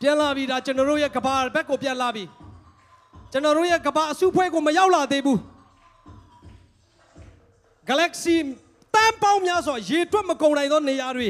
[0.00, 2.24] ပြန်လာပြီဒါကျွန်တော်တို့ရဲ့ကဘာဘက်ကိုပြန်လာပြီ
[3.32, 5.38] ကျွန်တော်တို့ရဲ့ကဘာအစုဖွဲ့ကိုမရောက်လာသေးဘူး
[7.88, 8.36] galaxy
[8.94, 11.28] တန်းပေါင်းများစွာရေတွက်မကုန်နိုင်သောနေရာတွေ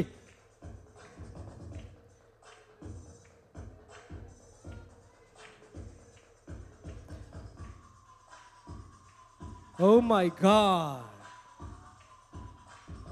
[9.83, 11.03] Oh my god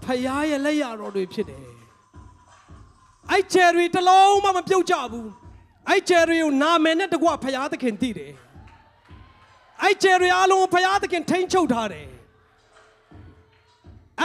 [0.03, 1.69] ဖယားရဲ့လက်ရတော်တွေဖြစ်တယ်
[3.31, 5.29] အဲ့ကျယ်တွေတစ်လုံးမှမပြုတ်ကြဘူး
[5.89, 8.33] အဲ့ကျယ်တွေကိုနာမည်နဲ့တကွဖယားသခင်သိတယ်
[9.83, 12.09] အဲ့ကျယ်တွေအားလုံးဖယားသခင်ထိန်းချုပ်ထားတယ်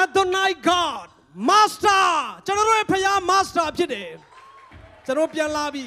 [0.02, 1.06] Adonai God
[1.48, 2.08] Master
[2.46, 4.10] ကျွန်တော်တို့ရဲ့ဖယား Master ဖြစ်တယ်
[5.06, 5.84] ကျွန်တော်ပြန်လာပြီ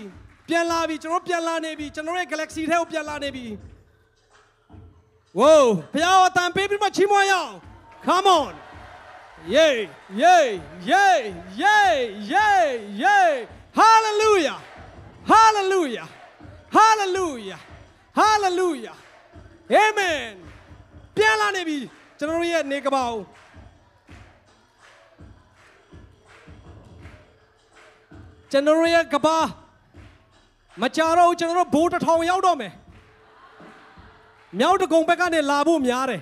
[0.48, 3.46] ပြန်လာပြီကျွန်တော်ပြန်လာနေပြီကျွန်တော်ရဲ့ Galaxy ထဲကိုပြန်လာနေပြီ
[5.41, 7.53] Whoa ဖယားအတန်ပေးပြီးမှချီးမွမ်းရအောင်
[8.07, 8.53] Come on
[9.55, 9.77] Yay
[10.23, 10.49] yay
[10.91, 11.97] yay yay
[12.33, 12.67] yay
[13.03, 13.33] yay
[13.81, 14.59] Hallelujah
[15.33, 16.09] Hallelujah
[16.77, 17.61] Hallelujah
[18.21, 18.97] Hallelujah
[19.85, 20.33] Amen
[21.17, 21.79] ပြန်လာနေပြီ
[22.19, 23.17] ကျွန်တော်တို့ရဲ့နေကပောင်
[28.51, 29.39] ကျွန်တော်တို့ရဲ့ကဘာ
[30.81, 32.73] မကြတော့ဘူးကျွန်တော်တို့ဘိုးတစ်ထောင်ရောက်တော့မယ်
[34.60, 36.22] မြောက်တကုံဘက်ကနေလာဖို့များတယ်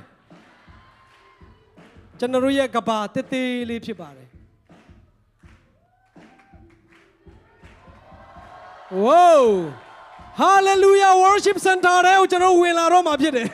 [2.19, 4.29] ကျွန်တော်တို့ရဲ့ကဘာတစ်သေးလေးဖြစ်ပါတယ်
[9.03, 9.49] ဝိုး
[10.41, 13.49] hallelujah worship center တဲ့ကိုကျွန်တော်ဝင်လာတော့မှာဖြစ်တယ်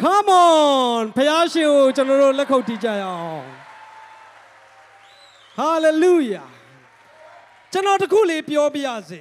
[0.00, 3.46] Come on ဖယားရှင်ကိုကျွန်တော်တို့လက်ခုပ်တီးကြရအောင်
[5.58, 6.51] Hallelujah
[7.74, 9.20] ကျွန်တော်တခုလေးပြောပြရစေ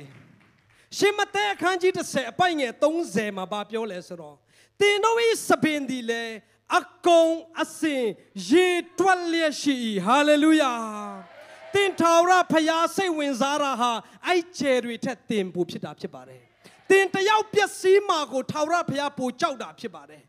[0.97, 2.71] ရှင်မသက်အခန်းကြီး30အပိုင်ငယ်
[3.03, 4.35] 30မှာဗာပြောလဲဆိုတော့
[4.81, 6.23] တင်တို့ဤစပင်ဒီလေ
[6.77, 7.25] အကုံ
[7.61, 8.03] အစင်
[8.49, 8.67] ရေ
[8.99, 9.73] တွက်လျက်ရှိ၏
[10.07, 10.79] Hallelujah
[11.75, 13.91] တင်ထာဝရဖယားစိတ်ဝင်စားတာဟာ
[14.27, 16.41] အဲ့ကျယ်တွေထက်တင်ပိုဖြစ်တာဖြစ်ပါတယ်
[16.89, 20.21] တင်တယောက်ပျက်စီးမှာကိုထာဝရဖယားပိုကြောက်တာဖြစ်ပါတယ်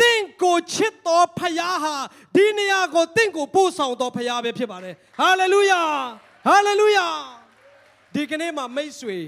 [0.00, 1.96] တင့်ကိုချစ်တော်ဖယားဟာ
[2.36, 5.82] ဒီနေရာကိုတင့်ကိုပို့ဆောင်တော်ဖယားပဲဖြစ်ပါတယ်ဟာလေလုယာ
[6.46, 7.08] ဟာလေလုယာ
[8.18, 9.18] ဒီကနေ့မှာမိတ်ဆွေ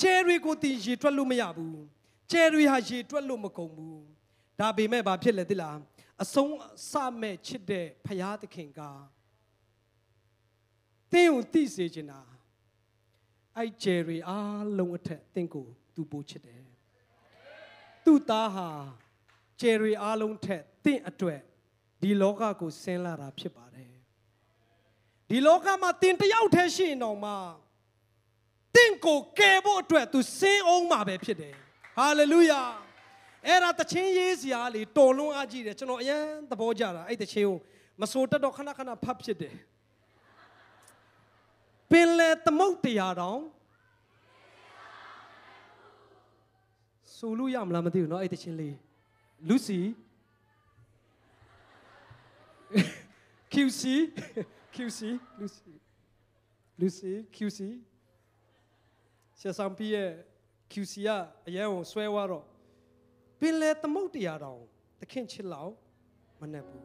[0.00, 1.80] ကျယ်တွေကိုတင်ရေတွက်လို့မရဘူး
[2.32, 4.02] ကျယ်တွေဟာရေတွက်လို့မကုန်ဘူး
[4.60, 5.78] ဒါပေမဲ့ဘာဖြစ်လဲသိလား
[6.22, 6.54] အဆုံး
[6.90, 8.80] စမဲ့ချစ်တဲ့ဖယားသခင်က
[11.12, 12.20] တင်းကိုသိစေချင်တာ
[13.56, 16.64] အဲ့ကျယ်တွေအားလုံးအထက်တင့်ကိုသူပို့ချစ်တယ်
[18.04, 18.68] သူ့သားဟာ
[19.60, 21.40] ကျယ်ရီအားလုံးထက်တင့်အတွက်
[22.02, 23.92] ဒီလောကကိုဆင်းလာတာဖြစ်ပါတယ်
[25.28, 27.32] ဒီလောကမှာတင်တယောက်တည်းရှိရင်တော့မှ
[28.75, 31.53] တင့်ကိုကယ်ဖို့အတွက်သူဆင်းအောင်မှာပဲဖြစ်တယ်
[31.97, 32.61] ဟာလေလုယာ
[33.47, 37.57] အဲ့ဒါတချင်းရေးစရာလေတော်လွန်းအားကြီးတယ်ကျွန်တော်အရန်သဘောကျတာအဲ့တချင်းကို
[38.01, 39.55] မစိုးတတ်တော့ခဏခဏဖတ်ဖြစ်တယ်
[41.91, 43.41] ပင်လေသမုတ်တရားတောင်
[47.17, 48.73] ဆိုလို့ရမလားမသိဘူးเนาะအဲ့တချင်းလေး
[49.49, 49.81] Lucy
[53.53, 53.81] QC
[54.75, 54.99] QC
[55.39, 55.73] Lucy
[56.79, 57.59] Lucy QC
[59.42, 60.10] ဆက်ဆောင်ပြီးရဲ့
[60.72, 61.08] QC က
[61.46, 62.44] အရင်ကိုဆွဲသွားတော့
[63.40, 64.60] ပင်လေသမုတ်တရားတောင်
[65.00, 65.72] တခင်ချစ်လောက်
[66.40, 66.84] မနဲ့ဘူး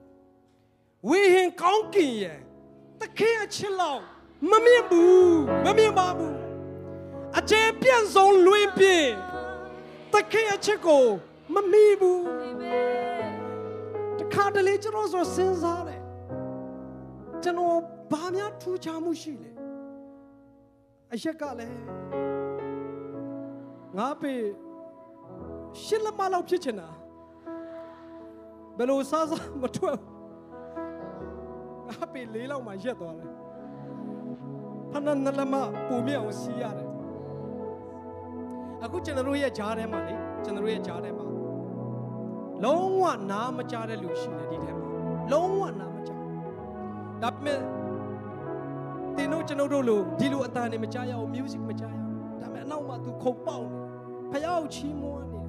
[1.10, 2.39] ဝေဟင်ကောင်းကင်ရဲ့
[3.01, 4.01] တခင်အချစ်လောက်
[4.51, 6.38] မမြင်ဘူးမမြင်ပါဘူး
[7.38, 9.12] အကျဉ်ပြန့်ဆုံးလွင်ပြင်း
[10.14, 11.05] တခင်အချစ်ကို
[11.53, 12.24] မမီဘူး
[14.20, 16.01] တခါတလေကျွန်တော်ဆိုစဉ်းစားတယ်
[17.43, 17.78] ကျွန်တော်
[18.12, 19.51] ဘာများထူးခြားမှုရှိလဲ
[21.14, 22.26] အရက်ကလည်း
[23.98, 24.34] ငါပေ
[25.84, 26.89] ရှစ်လက်မလောက်ဖြစ်ချင်တာ
[28.78, 29.98] ဘယ်လိုစားစားမထွက်
[31.89, 33.32] ငါပေလေးလောက်မှရက်သွားတယ်
[34.91, 35.56] ဖနနလမ
[35.88, 36.89] ပူမြအောင်စီးရတယ်
[38.84, 41.26] အခုကျွန်တော်တို့ရဲ့ဂျားထဲမှာလေကျွန်တော်တို့ရဲ့ဂျားထဲမှာ
[42.64, 44.88] လုံးဝနားမကြားတဲ့လူရှိတယ်ဒီထဲမှာ
[45.32, 46.22] လုံးဝနားမကြား
[47.24, 47.60] ဒါပေမဲ့
[49.16, 53.76] တင်တို့ကျွန်တော်တို့လိုဒီလိုအတန်တွေမကြားရအောင် music မကြားရအောင်ဒါပေမဲ့အနောက်မှာသူခုန်ပေါက်နေ
[54.32, 55.47] ဖယားကိုချီးမွမ်းနေတယ်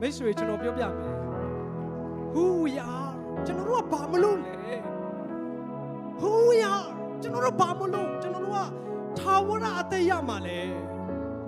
[0.00, 1.14] မိတ်ဆွေကျွန်တော်ပြောပြမယ်
[2.34, 3.10] who we are
[3.46, 4.56] ကျွန်တော်တို့ကဘာမလို့လဲ
[6.20, 6.88] who we are
[7.22, 8.66] ကျွန်တော်တို့ဘာမလို့ကျွန်တော်တို့က
[9.18, 10.58] ထာဝရအသက်ရမှာလဲ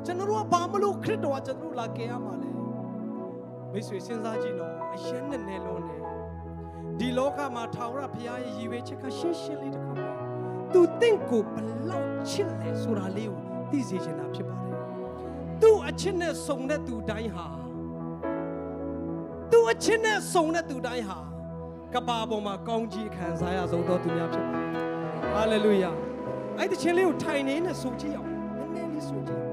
[0.05, 2.51] ကျွန်တော်တို့ကဘာမလို့ခရစ်တော်ကကျွန်တော်တို့လာကယ်ရမှာလဲ
[3.72, 5.97] မိတ်ဆွေစဉ်းစားကြည့်တော့အရင်နဲ့နဲ့လုံးနေ
[6.99, 10.07] ဒီလောကမှာထာဝရဘုရားရဲ့ရည်ရွယ်ချက်ကရှင်းရှင်းလေးတစ်ခုပဲ
[10.72, 11.57] သူတင့်ကိုဘ
[11.89, 13.39] လောက်ချစ်လဲဆိုတာလေးကို
[13.70, 14.70] သိစေချင်တာဖြစ်ပါတယ်
[15.63, 17.47] သူအချစ်နဲ့စုံတဲ့သူတိုင်းဟာ
[19.53, 21.19] သူအချစ်နဲ့စုံတဲ့သူတိုင်းဟာ
[21.95, 24.81] ကဘာပေါ်မှာကောင်းကြီးခံစားရဆုံးသောသူများဖြစ်ပါတယ်
[25.33, 25.91] ဟာလေလုယာ
[26.59, 29.50] အဲ့ဒီချင်းလေးကိုထိုင်နေနဲ့ဆိုကြည့်အောင်နည်းနည်းလေးဆိုကြည့်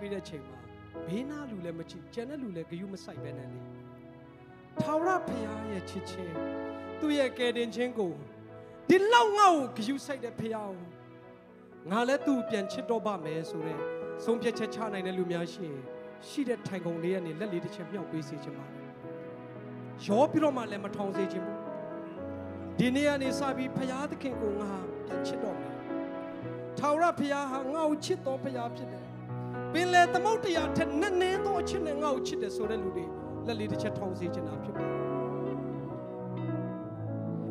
[0.00, 0.58] ပေးတဲ့ချိန်မှာ
[1.06, 3.60] ဘေးနာလူလည်းမကြည့်ကျန်တဲ့လူလည်းဂယုမဆိုင်ပဲနဲ့လေ
[4.82, 6.34] ထာဝရဘုရားရဲ့ချစ်ချင်း
[7.00, 8.12] သူ့ရဲ့ကယ်တင်ခြင်းကို
[8.88, 10.84] ဒီလောက်ငါ့ကိုဂယုဆိုင်တဲ့ဘုရားကို
[11.90, 13.78] ငါလည်းသူ့ပြန်ချစ်တော့ပါမယ်ဆိုတဲ့
[14.24, 15.80] ဆုံးဖြတ်ချက်ချနိုင်တဲ့လူများရှိရင်
[16.28, 18.84] ရှိတဲ့ထိုင်ကုန်လေးကနေလက်လေးတစ်ချက်မြှောက်ပေးစေချင်ပါတယ်
[20.06, 21.58] ရောပြီးတော့မှလည်းမထောင်စေချင်ဘူး
[22.78, 24.72] ဒီနေ့ကနေစပြီးဖရာသခင်ကိုငါ
[25.06, 25.74] ပြန်ချစ်တော်မယ်။
[26.78, 29.05] ထာဝရဖရာဟာငါ့ကိုချစ်တော်ဖရာဖြစ်တယ်။
[29.76, 33.04] ပင်လေသမုတ်တရားထက်နည်းနည်းသောအချစ်နဲ့ငါ့ကိုချစ်တယ်ဆိုတဲ့လူတွေ
[33.46, 34.96] လက်လေးတစ်ချက်ထောင်စေချင်တာဖြစ်ပါတယ်။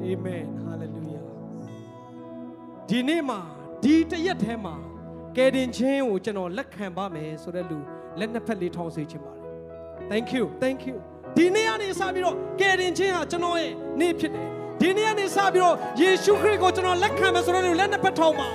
[0.02, 1.22] အာမင်ဟာလေလုယာ။
[2.90, 3.40] ဒီနေ့မှာ
[3.84, 4.76] ဒီတရက်ထဲမှာ
[5.38, 7.80] ကယ်တင်ခြင်းကိုကျွန်တော်လက်ခံပါမယ်ဆိုတဲ့လူ
[8.20, 9.44] လက်နှစ်ဖက်လေးထောင်စေချင်ပါတယ်။
[10.12, 10.98] Thank you thank you
[11.38, 14.48] ဒီနေ့ကနေစပြီးတော့ကယ်တင်ခြင်းဟာကျွန်တော်ရဲ့နေ့ဖြစ်တယ်
[14.82, 18.50] ဒီနေ့ကနေစပြီးတော့ယေရှုခရစ်ကိုကျွန်တော်လက်ခံမယ်ဆိုတော့လက်နှစ်ဖက်ထောင်ပါ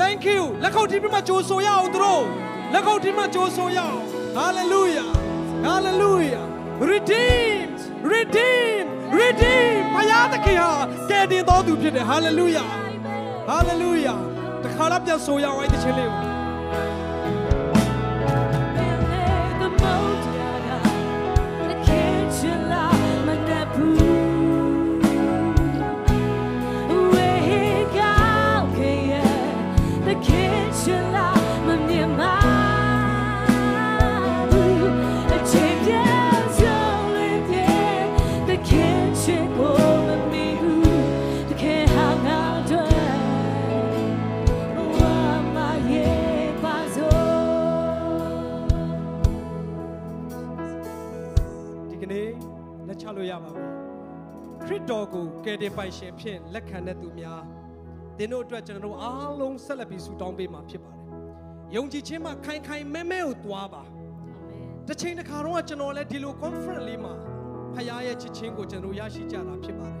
[0.00, 2.22] Thank you လက်ခုပ်တီးပြီးမှကြိုးဆိုရအောင်သူတို့
[2.72, 4.00] လက်ခုပ်တီးမှကြိုးဆိုရအောင်
[4.38, 5.08] Hallelujah
[5.66, 6.44] Hallelujah
[6.90, 7.68] Redeem
[8.12, 8.84] Redeem
[9.18, 10.70] Redeem ဘုရားသခင်ဟာ
[11.10, 12.68] ကယ်တင်တော်သူဖြစ်တယ် Hallelujah
[13.50, 14.18] Hallelujah
[14.64, 16.33] တခါတော့ပြန်ဆိုရအောင်အဲ့ဒီချင်းလေးကို
[55.76, 57.42] ကိုကယ်တင်ပိုင်ရှင်ဖြင့်လက်ခံတဲ့သူများ
[58.18, 61.04] သင်တို့အတွက်ကျွန်တော်တို့အားလုံးဆက်လက်ပြီးဆုတောင်းပေးမှာဖြစ်ပါတယ်
[61.76, 63.82] ယုံကြည်ခြင်းမှာခိုင်ခိုင်မဲမဲကိုသွားပါ
[64.88, 67.14] တစ်ချိန်တစ်ခါတော့ကျွန်တော်လည်းဒီလို conference လေးမှာ
[67.74, 69.96] ဖခင်ရဲ့ချစ်ချင်းကိုကျွန်တော်ရရှိကြတာဖြစ်ပါတယ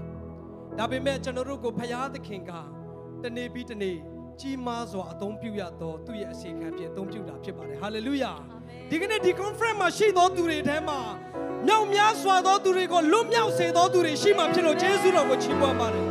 [0.78, 2.52] ဒါပေမဲ့ကျွန်တော်တို့ကိုဖခင်သခင်က
[3.22, 3.96] တနေ့ပြီးတနေ့
[4.40, 8.32] ကြီးမားစွာအသုံးပြုရတော့သူ့ရဲ့အစီခံဖြင့်အသုံးပြုတာဖြစ်ပါတယ်ဟာလေလုယာ
[8.90, 11.00] ဒီကနေ့ဒီ conference မှာရှိသောသူတွေထဲမှာ
[11.66, 16.04] မြောက်များစွာသောသူတွေကိုလွတ်မြောက်စေသောသူတွေရှိမှဖြစ်လို့ယေရှုတော်ကိုချီးမွမ်းပါတယ်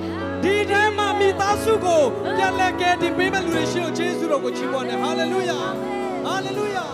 [0.43, 2.03] ဒီထဲမှာမိသားစုကို
[2.38, 5.59] ပြန်လည်ကယ်တင်ပေးမဲ့လူတွေရှိလို့ယေရှုတော်ကိုချီးမွမ်းတယ်ဟာလေလုယာ
[6.26, 6.86] ဟာလေလုယာ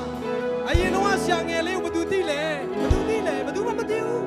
[0.69, 2.41] အရင်တော့ဆရာငယ်လေးကိုဘယ်သူသိလဲ
[2.80, 4.23] ဘယ်သူသိလဲဘယ်သူမှမသိဘူး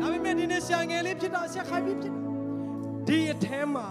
[0.00, 2.22] ဒါပေမဲ့ဒီနေ့ဆရာငယ်လေးဖြစ်တာဆရာခိုင်ပြီးဖြစ်တာ
[3.08, 3.88] ဒီအထဲမှာ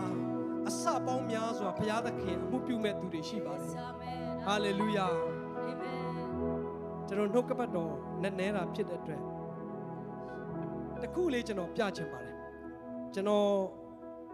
[0.68, 3.72] အစပေါင်းများစွာဘုရားသခင်အမှုပြုမဲ့သူတွေရှိပါတယ်
[4.46, 5.08] ဟာလေလုယာ
[7.12, 7.94] ကျွန်တော်နှုတ်ကပတ်တော်
[8.24, 9.22] နဲ့နဲတာဖြစ်တဲ့အတွက်
[11.04, 12.36] တခုလေးကျွန်တော်ပြချင်ပါတယ်
[13.14, 13.50] ကျွန်တော်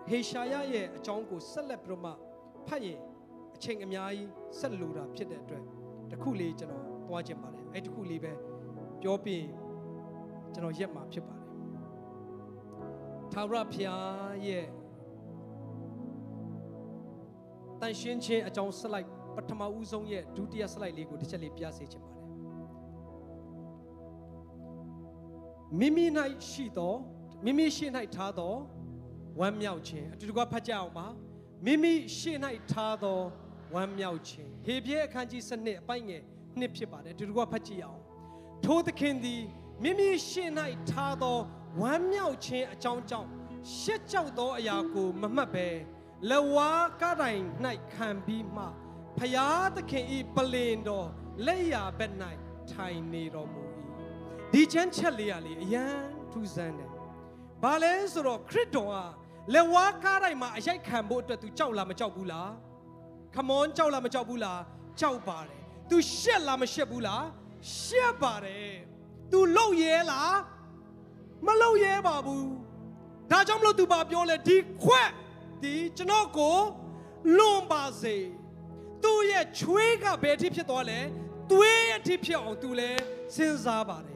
[0.09, 2.11] ဟေရှာယရဲ့အကြောင်းကိုဆက်လက်ပြီးတော့မှ
[2.67, 2.99] ဖတ်ရင်
[3.55, 5.63] အချိန်အများကြီးဆက်လိုတာဖြစ်တဲ့အတွက်
[6.11, 8.33] တခုလေးကျွန်တော်သွားချင်ပါတယ်အဲ့တခုလေးပဲ
[9.01, 9.45] ပြောပြီး
[10.53, 11.47] ကျွန်တော်ရက်မှာဖြစ်ပါတယ်
[13.31, 14.65] ထာဝရဘုရားရဲ့
[17.81, 22.16] တန်ရှင်းခြင်းအကြောင်းဆက်လိုက်ပထမဦးဆုံးရဲ့ဒုတိယဆက်လိုက်လေးကိုတစ်ချက်လေးပြစေချင်ပါတယ်
[25.79, 26.05] မိမိ၌
[26.49, 26.93] ရှိသော
[27.45, 28.55] မိမိရှိ၌ထားသော
[29.39, 31.07] ဝမ်းမြောက်ခြင်းအတူတကွဖတ်ကြအောင်ပါ
[31.65, 32.33] မိမိရှိ၌
[32.71, 33.19] ထားသော
[33.75, 36.21] ဝမ်းမြောက်ခြင်းဟေပြဲအခန်းကြီး7အပိုင်ငယ်
[36.59, 38.01] နှစ်ဖြစ်ပါတယ်အတူတကွဖတ်ကြည့်အောင်
[38.65, 39.43] ထိုသခင်သည်
[39.83, 40.45] မိမိရှိ၌
[40.91, 41.37] ထားသော
[41.81, 43.29] ဝမ်းမြောက်ခြင်းအကြောင်းကြောင့်
[43.77, 45.67] ရှက်ကြောက်သောအရာကိုမမှတ်ဘဲ
[46.29, 47.41] လဝါကတိုင်၌
[47.93, 48.65] ခံပြီးမှ
[49.17, 51.07] ဖျားသခင်ဤပလင်တော်
[51.45, 52.13] လက်ရာဘက်၌
[52.71, 53.63] ထိုင်နေတော်မူ၏
[54.56, 55.84] ဒီချမ်းချက်လေးရလေအယံ
[56.32, 56.90] ထူးဆန်းတယ်။
[57.62, 58.96] ဘာလဲဆိုတော့ခရစ်တော်က
[59.54, 62.48] လက်ဝါးကားတိုင်းမှာအရိုက်ခံဖို့အတွက် तू ကြောက်လားမကြောက်ဘူးလား။
[63.34, 64.58] Come on ကြောက်လားမကြောက်ဘူးလား။
[65.00, 65.60] ကြောက်ပါတယ်။
[65.90, 67.22] तू ရှက်လားမရှက်ဘူးလား။
[67.78, 68.70] ရှက်ပါတယ်။
[69.32, 70.36] तू လုံရဲလား
[71.46, 72.46] မလုံရဲပါဘူး။
[73.30, 75.10] ဒါကြောင့်မလို့ तू ပါပြောလဲဒီခွက်
[75.62, 76.56] ဒီကျွန်တော်ကို
[77.36, 78.16] လွန်ပါစေ။
[79.04, 81.00] तू ရဲ့ချွေးကဘယ်အထိဖြစ်သွားလဲ။
[81.50, 82.90] သွေးအထိဖြစ်အောင် तू လဲ
[83.34, 84.14] စဉ်းစားပါတယ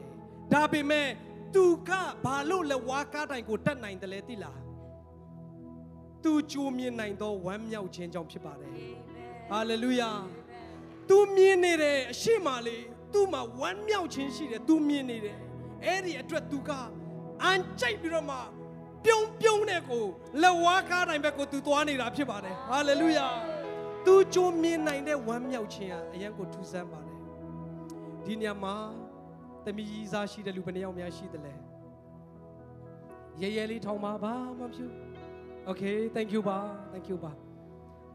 [0.52, 1.08] ဒါပေမဲ့
[1.54, 1.90] သူက
[2.24, 4.60] ဘာလို့လဲဝါကားတိုင်ကိုတတ်နိုင်တယ်လဲသိလား
[6.24, 8.70] သူကြိုမြင်နိုင်သောဝမ်းမြောက်ခြင်းကြောင့်ဖြစ်ပါတယ်
[9.50, 10.10] ဟာလေလုယာ
[11.08, 15.38] သူမြင်နေတယ်အရှိမလေးသူ့မှာဝမ်းမြောက်ခြင်းရှိတယ်သူမြင်နေတယ်
[15.84, 16.70] အဲ့ဒီအတွက်သူက
[17.42, 18.38] အန်ကြိုက်ပြီးတော့မှ
[19.04, 20.04] ပြုံးပြုံးတဲ့ကို
[20.42, 23.28] လက်ဝါးကားတိုင်းဘက်ကိုသူသွားနေတာဖြစ်ပါတယ်ဟာလေလုယာ
[24.06, 27.18] သူကြိုမြင်နိုင်တဲ့ဝမ်းမြောက်ခြင်းဟာအရန်ကိုထူဆန်းပါတယ်
[28.24, 28.76] ဒီညမှာ
[29.64, 31.54] သမီးကြီးစားရှိတဲ့လူဘယ်နှယောက်များရှိသလဲ။
[33.42, 34.90] ရဲရဲလေးထောင်ပါဘာမှမဖြစ်။
[35.70, 36.58] Okay thank you ပါ
[36.92, 37.32] thank you ပါ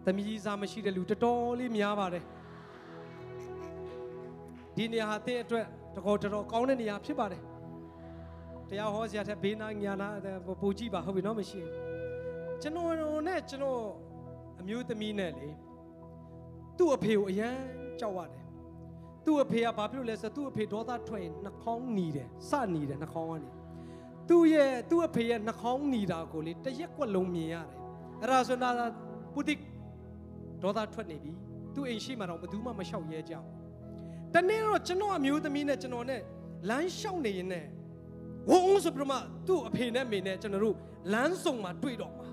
[0.05, 2.23] သမီးစားမရှိတဲ့လူတော်တော်လေးများပါတယ်
[4.75, 7.41] ဒီနေရာဟာတင့်အတွက်တကောတော်တော်ကောင်းတဲ့နေရာဖြစ်ပါတယ်
[8.69, 10.09] တရားဟောစရာထက်ဘေးနာညာနာ
[10.61, 11.71] ပူကြည့်ပါဟုတ်ပြီနော်မရှိရင်
[12.61, 13.81] ကျွန်တော်နဲ့ကျွန်တော်
[14.59, 15.49] အမျိုးသမီးနဲ့လေ
[16.77, 17.57] သူ့အဖေကိုအရန်
[17.99, 18.46] ကြောက်ရတယ်
[19.26, 23.48] သူ့အဖေကဘာဖြစ်လို့လဲဆိုတော့သူ့အဖေဒေါသထွက်ရင်နှာခေါင်းหนีတယ်စหนีတယ်နှာခေါင်းကနေ
[24.28, 27.66] သူ့ရဲ့သူ့အဖေရဲ့နှာခေါင်းหนีတာကိုလေတစ်ရက်ကွက်လုံးမြင်ရတယ်
[28.20, 28.74] အဲ့ဒါဆိုတော့
[29.34, 29.54] ပုတိ
[30.62, 31.32] ဒေါသထွက်နေပြီ
[31.74, 33.46] သူ့အိမ်ရှိမှတော့ဘယ်သူမှမလျှောက်ရဲကြဘူး
[34.34, 36.20] တနေ့တော့ကျွန်တော်အမျိုးသမီးနဲ့ကျွန်တော်နဲ့
[36.68, 37.66] လမ်းလျှောက်နေရင်နဲ့
[38.50, 39.16] ဝုန်းဆိုပြီးတော့မှ
[39.46, 40.76] သူ့အဖေနဲ့မေနဲ့ကျွန်တော်တို့
[41.12, 42.28] လမ်းစုံမှာတွေ့တော့မှာ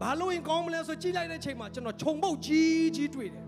[0.00, 3.46] ဘာလို့ရင်ကောင်းမလဲဆိုကြည့်လိုက်တဲ့ချိန်မှာကျွန်တော်ခြုံပုတ်ကြီးကြီးတွေ့တယ်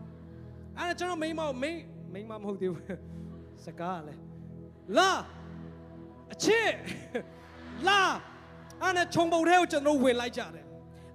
[0.79, 1.81] အဲ့ဒါကျွန်တော်မိန်းမကိုမိန်း
[2.14, 2.86] မိန်းမမဟုတ်သေးဘူး
[3.66, 4.22] စကားကလည်း
[4.98, 5.12] လာ
[6.34, 6.70] အချစ်
[7.88, 8.02] လာ
[8.82, 10.66] အဲ့ဒါခြုံပုတ်ထဲကိုကျွန်တော်တို့ဝင်လိုက်ကြတယ်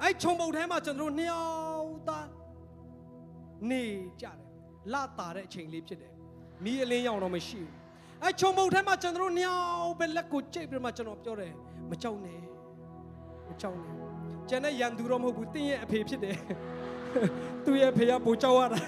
[0.03, 1.45] အဲ့ခြုံပုတ်ထဲမှာကျွန်တော်တို့နှစ်ယော
[1.83, 2.29] က်သား
[3.71, 3.83] နေ
[4.23, 4.39] ကြတယ်
[4.93, 6.13] လာတာတဲ့အချိန်လေးဖြစ်တယ်
[6.65, 7.73] မီးအလင်းရောင်တော့မရှိဘူး
[8.23, 11.53] အဲ့ခြုံပုတ်ထဲမှာကျွန်တော်တို့နှစ်ယောက်ပဲလက်ကိုကြိတ်ပြီးမှကျွန်တော်ပြောတယ်
[11.91, 12.41] မကြောက်နဲ့
[13.49, 13.95] မကြောက်နဲ့
[14.49, 16.37] ကျန်တဲ့ရန်သူတော့မဟုတ်ဘူးတင်းရဲ့အဖေဖြစ်တယ်
[17.65, 18.81] သူ့ရဲ့အဖေကပူကြောက်ရတာ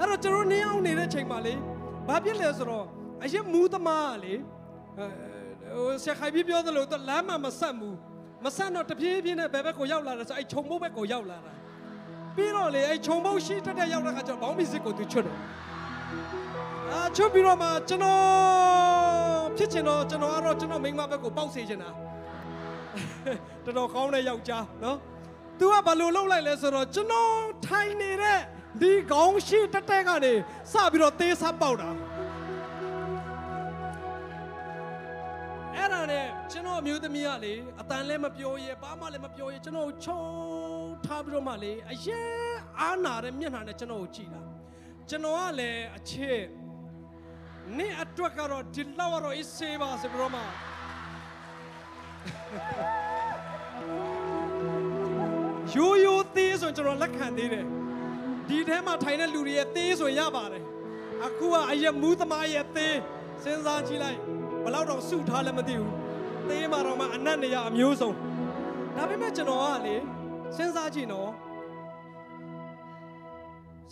[0.00, 1.54] အဲ့တော့ကျွန်တော်နှစ်ယောက်နေတဲ့ချိန်မှာလေ
[2.08, 2.86] ဘာဖြစ်လဲဆိုတော့
[3.24, 4.34] အရင်မူးသမားကလေ
[4.96, 7.96] အဲဟိုဆက်ခိုင်ပြပြောသလိုတော့လမ်းမှာမဆက်ဘူး
[8.44, 11.52] မဆက်တော့တပြေးပြေးနဲ့ဘယ်ဘက်ကိုရောက်လာတယ်ဆိုအဲ့ခြုံပုတ်ဘက်ကိုရောက်လာတာ
[12.36, 15.36] ပြီးတော့လေအဲ့ခြုံပုတ်ရှိတက်တက်ရောက်တဲ့ခါကျတော့ဘောင်းမီစစ်ကိုသူချွတ်တယ်
[16.92, 18.20] အာချွတ်ပြီးတော့မှကျွန်တော်
[19.56, 21.90] ဖြစ်ချင်တော့ကျွန်တော်ကတော့ကျွန်တော်မိန်းမဘက်ကိုပေါက်စေချင်တာ
[23.64, 24.98] တော်တော်ကောင်းတဲ့ယောက်ျားနော်
[25.58, 27.32] तू ကဘာလို့လှုပ်လိုက်လဲဆိုတော့ကျွန်တော်
[27.66, 28.40] ထိုင်နေတဲ့
[28.80, 30.32] ဒီခေါင်းရှိတက်တက်ကနေ
[30.72, 31.90] စပြီးတော့သေးစားပေါက်တာ
[35.74, 40.20] အဲ့ဒါနဲ့ကျွန်တော်အမျိုးသမီးကလေအတန်လည်းမပြောရဲဘာမှလည်းမပြောရဲကျွန်တော်ကိုချုံ
[41.04, 42.30] ထားပြီးတော့မှလေအရင်
[42.80, 44.40] အားနာတဲ့မျက်နှာနဲ့ကျွန်တော်ကိုကြည့်တာ
[45.08, 46.40] ကျွန်တော်ကလည်းအချစ်
[47.78, 50.42] နင့်အတွက်ကတော့ဒီလောက်ကတော့အေးဆေးပါဆိုပြီးတော့မှ
[55.74, 57.79] ရိုးရိုးသေးဆိုရင်ကျွန်တော်လက်ခံသေးတယ်
[58.50, 60.64] ဒီထဲမှာထိုင်တဲ့လူတွေရဲ့သေးဆိုရင်ရပါတယ်
[61.26, 62.96] အခုကအရက်မူးသမားရဲ့သေး
[63.42, 64.18] စဉ်းစားကြည့်လိုက်
[64.64, 65.92] ဘယ်တော့တော့စုထားလည်းမသိဘူး
[66.48, 68.10] သေးမှာတော့မှအနတ်နေရအမျိုးစုံ
[68.96, 69.96] ဒါပေမဲ့ကျွန်တော်ကလေ
[70.56, 71.30] စဉ်းစားကြည့်နော်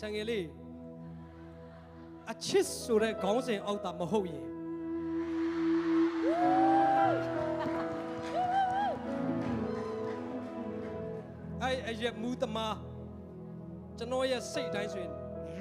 [0.01, 0.45] ဆန်ငယ်လေး
[2.31, 4.45] အချစ်ဆိုတဲ့ခေါင်းစဉ်အောက်တာမဟုတ်ရင်
[11.63, 12.75] အဲ့အရက်မူးသမား
[13.99, 15.11] ကျွန်တော်ရဲ့စိတ်တိုင်းဆိုရင်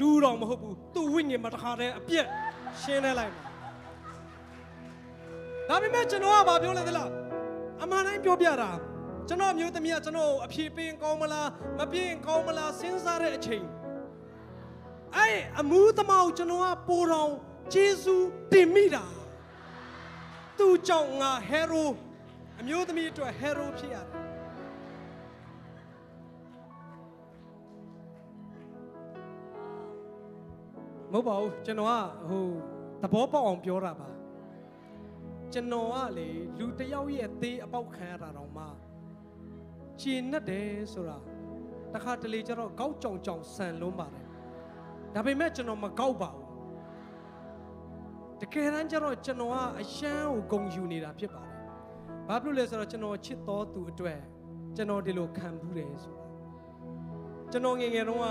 [0.00, 2.26] လူတော်မဟုတ်ဘူးသူ့ဝိညာဉ်မှာတစ်ခါတည်းအပြက်
[2.80, 3.44] ရှင်းနေလိုက်မှာ
[5.68, 7.10] ဒါပေမဲ့ကျွန်တော်ကဘာပြောလဲသလား
[7.82, 8.70] အမှန်တိုင်းပြောပြတာ
[9.28, 13.64] ကျွန်တော်အမျိုးသမီးကကျွန်တော်ကိုအဖြေပေးရင်ကောင်းမလားမပေးရင်ကောင်းမလားစဉ်းစားတဲ့အချိန်
[15.16, 17.32] အဲ့အမူးသမားကိုကျွန်တော်ကပိုတော်
[17.74, 19.04] ဂျေဇူးတင်မိတာ
[20.58, 21.90] သူ့ကြောင့်ငါဟေရို
[22.60, 24.17] အမျိုးသမီးအတွက်ဟေရိုဖြစ်ရတယ်
[31.12, 31.94] မဟုတ်ပါဘူးကျွန်တော်က
[32.28, 32.46] ဟို
[33.02, 34.08] သဘောပေါက်အောင်ပြောတာပါ
[35.52, 36.28] ကျွန်တော်ကလေ
[36.58, 38.64] လူတစ်ယောက်ရဲ့အသေးအပေါက်ခံရတာတော့မှ
[40.00, 41.18] ခြေနဲ့တယ်ဆိုတာ
[41.94, 44.26] တခါတလေကျတော့ကောက်ကြောင်ကြောင်ဆန်လွန်းပါတယ်
[45.14, 46.46] ဒါပေမဲ့ကျွန်တော်မကောက်ပါဘူး
[48.40, 51.54] တကယ်တမ်းကျတော့ကျွန်တော်ကအရှမ်းကိုဂုံယူနေတာဖြစ်ပါတယ်
[52.28, 54.20] ဘာဖြစ်လို့လဲဆိုတော့ကျွန်တော်ချစ်တော်သူအတွက်
[54.76, 56.24] ကျွန်တော်ဒီလိုခံဘူးတယ်ဆိုတာ
[57.50, 58.26] ကျွန်တော်ငယ်ငယ်တုန်းက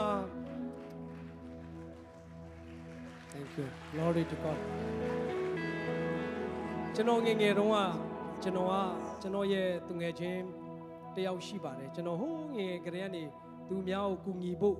[3.37, 3.69] Thank you.
[3.93, 4.59] Glory to God.
[6.95, 7.77] ကျွန်တော်ငယ်ငယ်တုန်းက
[8.43, 8.73] ကျွန်တော်က
[9.21, 10.41] ကျွန်တော်ရဲ့သူငယ်ချင်း
[11.15, 13.23] တယောက်ရှိပါတယ်ကျွန်တော်ဟိုးငယ်ငယ်ကလေးကနေ
[13.69, 14.77] သူများကိုကူညီဖို့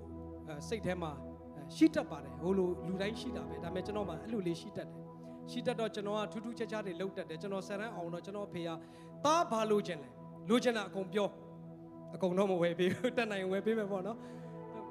[0.48, 1.12] အဲစိတ်ထဲမှာ
[1.56, 5.00] အဲရှိတတ်ပါတယ်ဟိုလိုလူတိုင်းရှိတာပဲဒါပေမဲ့ကျွန်တော်မှအဲ့လိုလေးရှိတတ်တယ်
[5.52, 8.70] ရှိတတ်တော့ကျွန်တော်ကထူးထူးခြားခြားတွေလုပ်တတ်တယ်ကျွန်တော်ဆယ်တန်းအောင်တော့ကျွန်တော်အဖေက
[9.26, 10.10] တားဘာလို့ခြင်းလဲ
[10.50, 11.30] လိုချင်တာအကုန်ပြော
[12.16, 14.18] အကုန်တော့မဝယ်ပေးဘူးတက်နိုင်ဝယ်ပေးမယ်ပေါ့နော်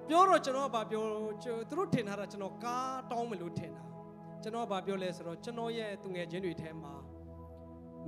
[0.08, 1.04] ပြောတော့ကျွန်တော်ကဘာပြော
[1.42, 3.84] ကျွန်သူတို့ထင်ထားတာကျွန်တော်ကားတောင်းမယ်လို့ထင်တာ
[4.42, 6.94] ကျွန်တော်ကဘာပြောလဲဆိုတော့ကျွန်တော်ရဲ့သူငယ်ချင်းတွေထဲမှာ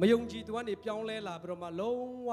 [0.01, 2.31] မယုံကြည်သူကနေပြောင်းလဲလာပြီးတော့မှလုံးဝ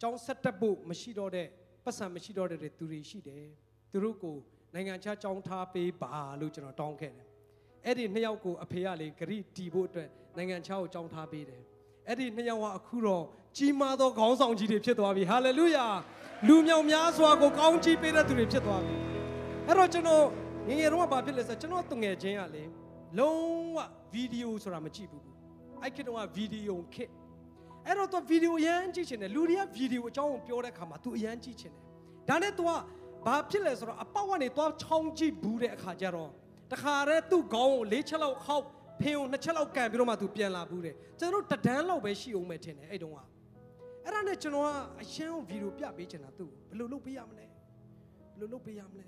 [0.00, 1.46] ကြောင်းဆက်တက်ဖို့မရှိတော့တဲ့
[1.84, 3.46] ပတ်စံမရှိတော့တဲ့သူတွေရှိတယ်
[3.92, 4.36] သူတို့ကို
[4.74, 7.26] နိုင်ငံခြားကြောင်းထားပေးပါလို့ကျွန်တော်တောင်းခဲ့တယ်
[7.84, 11.62] အဲ့ဒီနှစ်ယောက်ကိုအဖေကလေဂရိတီဖို့အတွက်နိုင်ငံခြားကိုကြောင်းထားပေးတယ်
[12.08, 13.24] အဲ့ဒီနှစ်ယောက်ကအခုတော့
[13.56, 15.86] ကြီးမားသောခေါင်းဆောင်ကြီးတွေဖြစ်သွားပြီဟာလေလုယာ
[16.48, 18.96] လူမြောင်များစွာကိုကောင်းချီးပေးတဲ့သူတွေဖြစ်သွားပြီ
[19.66, 20.24] အဲ့တော့ကျွန်တော်
[20.68, 22.62] ငယ်ငယ်တုန်းကဘာဖြစ်လဲဆိုတော့ကျွန်တော်သူငယ်ချင်းကလေ
[23.18, 23.40] လုံး
[23.76, 23.78] ဝ
[24.12, 25.24] ဗီဒီယိုဆိုတာမကြည့်ဘူး
[25.82, 27.10] အဲ့ခေတ်တုန်းကဗီဒီယိုခေတ်
[27.86, 31.84] အဲ့တော့သူဗီဒီယိုအရန်ကြည့်ချင်တယ်လူတွေကဗီဒီယိုအကြောင်းကိုပြောတဲ့ခါမှာ तू အရန်ကြည့်ချင်တယ်
[32.28, 32.70] ဒါနဲ့ तू က
[33.26, 36.30] ဘာဖြစ်လဲဆိုတော့အပေါက်ကနေသွားချောင်းကြည့်ဘူးတဲ့အခါကျတော့
[36.72, 38.64] တခါတည်းသူ့ခေါင်းကို၄ချက်လောက်ခောက်
[39.02, 43.18] ဖင်ကိုနှစ်ချက်လောက်ကန်ပြီးတော့မှသူပြန်လာဘူးတဲ့ကျွန်တော်တို့တဒန်းလောက်ပဲရှိအောင်ပဲထင်တယ်အဲ့တုန်းက
[44.04, 44.68] အဲ့ဒါနဲ့ကျွန်တော်က
[45.02, 49.06] အရှမ်းဗီဒီယိုပြပေးချင်တာသူ့ကိုဘယ်လိုလုပ်ပေးရမလဲဘယ်လိုလုပ်ပေးရမလဲ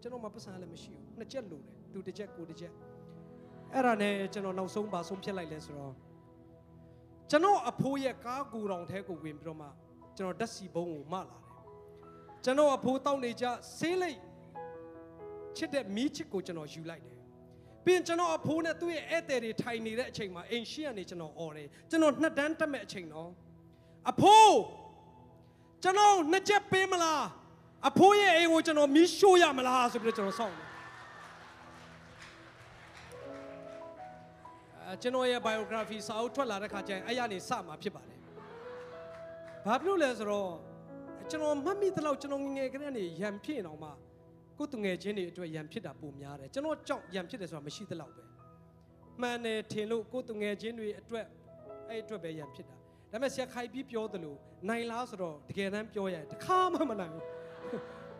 [0.00, 2.72] ကျွန်တော်မှပတ်စံလည်းမရှိဘူးနှစ်ချက်လိုတယ်သူတစ်ချက်ကိုတစ်ချက်
[3.74, 5.94] အဲ့ဒါနဲ့ကျွန်တော်နောက်ဆုံးပါဆုံးဖြစ်လိုက်လဲဆိုတော့
[7.30, 9.68] ကျွန်တော်အဖိုးရဲ့ကားကူတောင်ထဲကိုဝင်ပြီးတော့မှ
[10.16, 11.40] ကျွန်တော်ဓာတ်စီဘုံကိုမလာတယ်
[12.44, 13.44] ကျွန်တော်အဖိုးတောက်နေကြ
[13.78, 14.18] ဆေးလိတ်
[15.56, 17.16] ချစ်တဲ့မီးချစ်ကိုကျွန်တော်ယူလိုက်တယ်
[17.84, 23.30] ပြီးရင်ကျွန်တော်အဖိုးနဲ့သူ့ရဲ့ဧည့်သည်တွေထိုင်နေတဲ့အချိန်မှာအိမ်ရှိကနေကျွန်တော်អော်တယ်ကျွန်တော်နှစ်တန်းတက်မဲ့အချိန်တော့
[24.10, 24.58] အဖိုး
[25.82, 27.24] ကျွန်တော်နှစ်ချက်ပေးမလား
[27.88, 30.68] အဖိုးရဲ့အိမ်ကိုကျွန်တော်မီးရှို့ရမလားဆိုပြီးတော့ကျွန်တော်စောင့်တယ်
[34.86, 38.18] အဲကျွန်တော်ရဲ့ biography စာအုပ်ထွက်လာတဲ့ခါကျရင်အဲ့ရနေစမှာဖြစ်ပါတယ်
[39.66, 40.50] ဘာဖြစ်လို့လဲဆိုတော့
[41.30, 43.90] ကျွန်တော်မှတ်မိသလောက်ကျွန်တော်ငယ်ငယ်ကလေးကနေရံဖြစ်နေအောင်မှ
[44.62, 48.22] ကိုယ်သူငယ်ချင်းတွေအတွက်ရံဖြစ်တာပုံများတယ်ကျွန်တော်ကြောက်ရံဖြစ်တယ်ဆိုတာမရှိသလောက်ပဲ
[49.20, 51.26] မှန်တယ်ထင်လို့ကိုယ်သူငယ်ချင်းတွေအတွက်
[51.88, 52.76] အဲ့အတွက်ပဲရံဖြစ်တာ
[53.12, 54.34] ဒါပေမဲ့ဆရာခိုင်ပြီးပြောသလို
[54.68, 57.24] နိုင်လားဆိုတော့တကယ်တမ်းပြောရရင်တစ်ခါမှမနိုင်ဘူး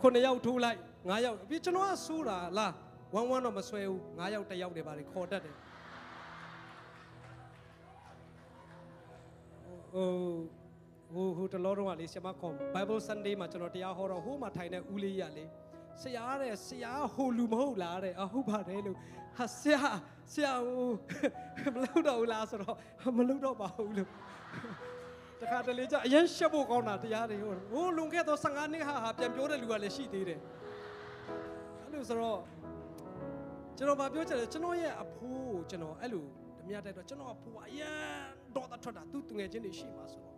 [0.00, 0.78] ခုနှစ်ယောက်ထိုးလိုက်
[1.08, 2.72] ငါးယောက်ပြီးကျွန်တော်ကစိုးတာလား
[3.14, 5.56] ဝမ်းဝမ်းတော့မဆွဲဘူးငါးယောက်တစ်ယောက်တည်းပါလေခေါ်တတ်တယ်
[9.94, 10.08] ဟို
[11.14, 15.44] ဟိုဟိုတလောတော့ကလေဆရာမခေါ် Bible Sunday မှာကျွန်တော်တရားဟောတော့ဟိုမှာထိုင်တဲ့ဦးလေးရလေ
[16.00, 18.96] ဆရာတဲ့ဆရာဟိုလူမဟုတ်လားတဲ့အဟုတ်ပါတယ်လို့
[19.38, 19.80] ဟာဆရာ
[20.32, 20.90] ဆရာဟို
[21.74, 22.76] မလုပ်တော့ဘူးလားဆိုတော့
[23.18, 24.08] မလုပ်တော့ပါဘူးလို့
[25.40, 30.40] တခါတလေကျအရင်ရှက်ဖို့ကောင်းတာတရားတွေဟိုဟိုလွန်ခဲ့တော့15နှစ်ဟာဟာပြန်ပြောတဲ့လူကလည်းရှိသေးတယ်
[31.82, 32.40] အဲ့လိုဆိုတော့
[33.76, 36.24] ကျွန်တော်ဗာပြောချင်တယ်ကျွန်တော်ရဲ့အဖိုးကိုကျွန်တော်အဲ့လို
[36.58, 38.02] ဓမြတိုက်တော့ကျွန်တော်အဖိုးကအရန်
[38.56, 40.36] တော့တာထွက်တာသူ့သူငယ်ချင်းတွေရှိမှာဆိုတော့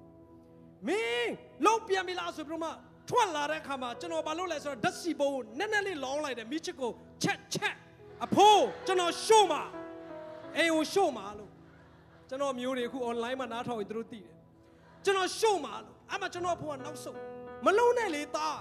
[0.88, 1.32] မင်း
[1.64, 2.70] လုံးပြန်ပြီလားဆိုပြီးတော့မှ
[3.08, 6.90] ထွက်လာတဲ့အခါမှာကျွန်တော်ဘာလုပ်လဲဆိုတော့ဓာတ်စီဘုံကိုနက်နက်လေးလောင်းလိုက်တယ်မိချစ်ကို
[7.22, 7.74] ချက်ချက်
[8.24, 9.62] အဖိုးကျွန်တော်ရှို့မှာ
[10.56, 11.50] အိမ်ကိုရှို့မှာလို့
[12.28, 14.34] ကျွန်တော်မျိုးတွေအခု online မှာနားထောင်ရင်သူတို့သိတယ်
[15.04, 17.18] ကျွန်တော်ရှို့မှာလို့အဲ့မှာကျွန်တော်အဖိုးကနောက်ဆုံး
[17.66, 18.60] မလုံးနဲ့လေသား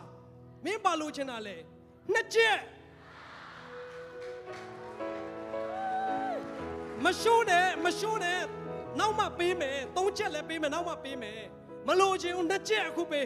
[0.65, 1.55] မင်းဘာလို့ချင်တာလဲ
[2.13, 2.59] နှစ်ချက်
[7.05, 8.39] မရှိုးနဲ့မရှိုးနဲ့
[8.99, 11.41] နောက်မှပေးမယ်သုံးချက်လည်းပေးမယ်နောက်မှပေးမယ်
[11.87, 13.25] မလို့ချင်းဦးနှစ်ချက်အခုပေး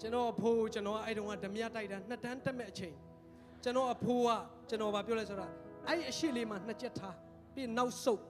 [0.00, 2.94] ကျွန်တော်အဖိုးကျွန်တော်ကအဲ့တုန်းကဓမြတိုက်တာနှစ်တန်းတက်မဲ့အချိန်
[3.62, 4.30] ကျွန်တော်အဖိုးက
[4.68, 5.48] ကျွန်တော်ဗာပြောလဲဆိုတာ
[5.88, 7.16] အဲ့အရှိလေးမှာနှစ်ချက်ထား
[7.54, 8.22] ပြီးနောက်ဆုတ်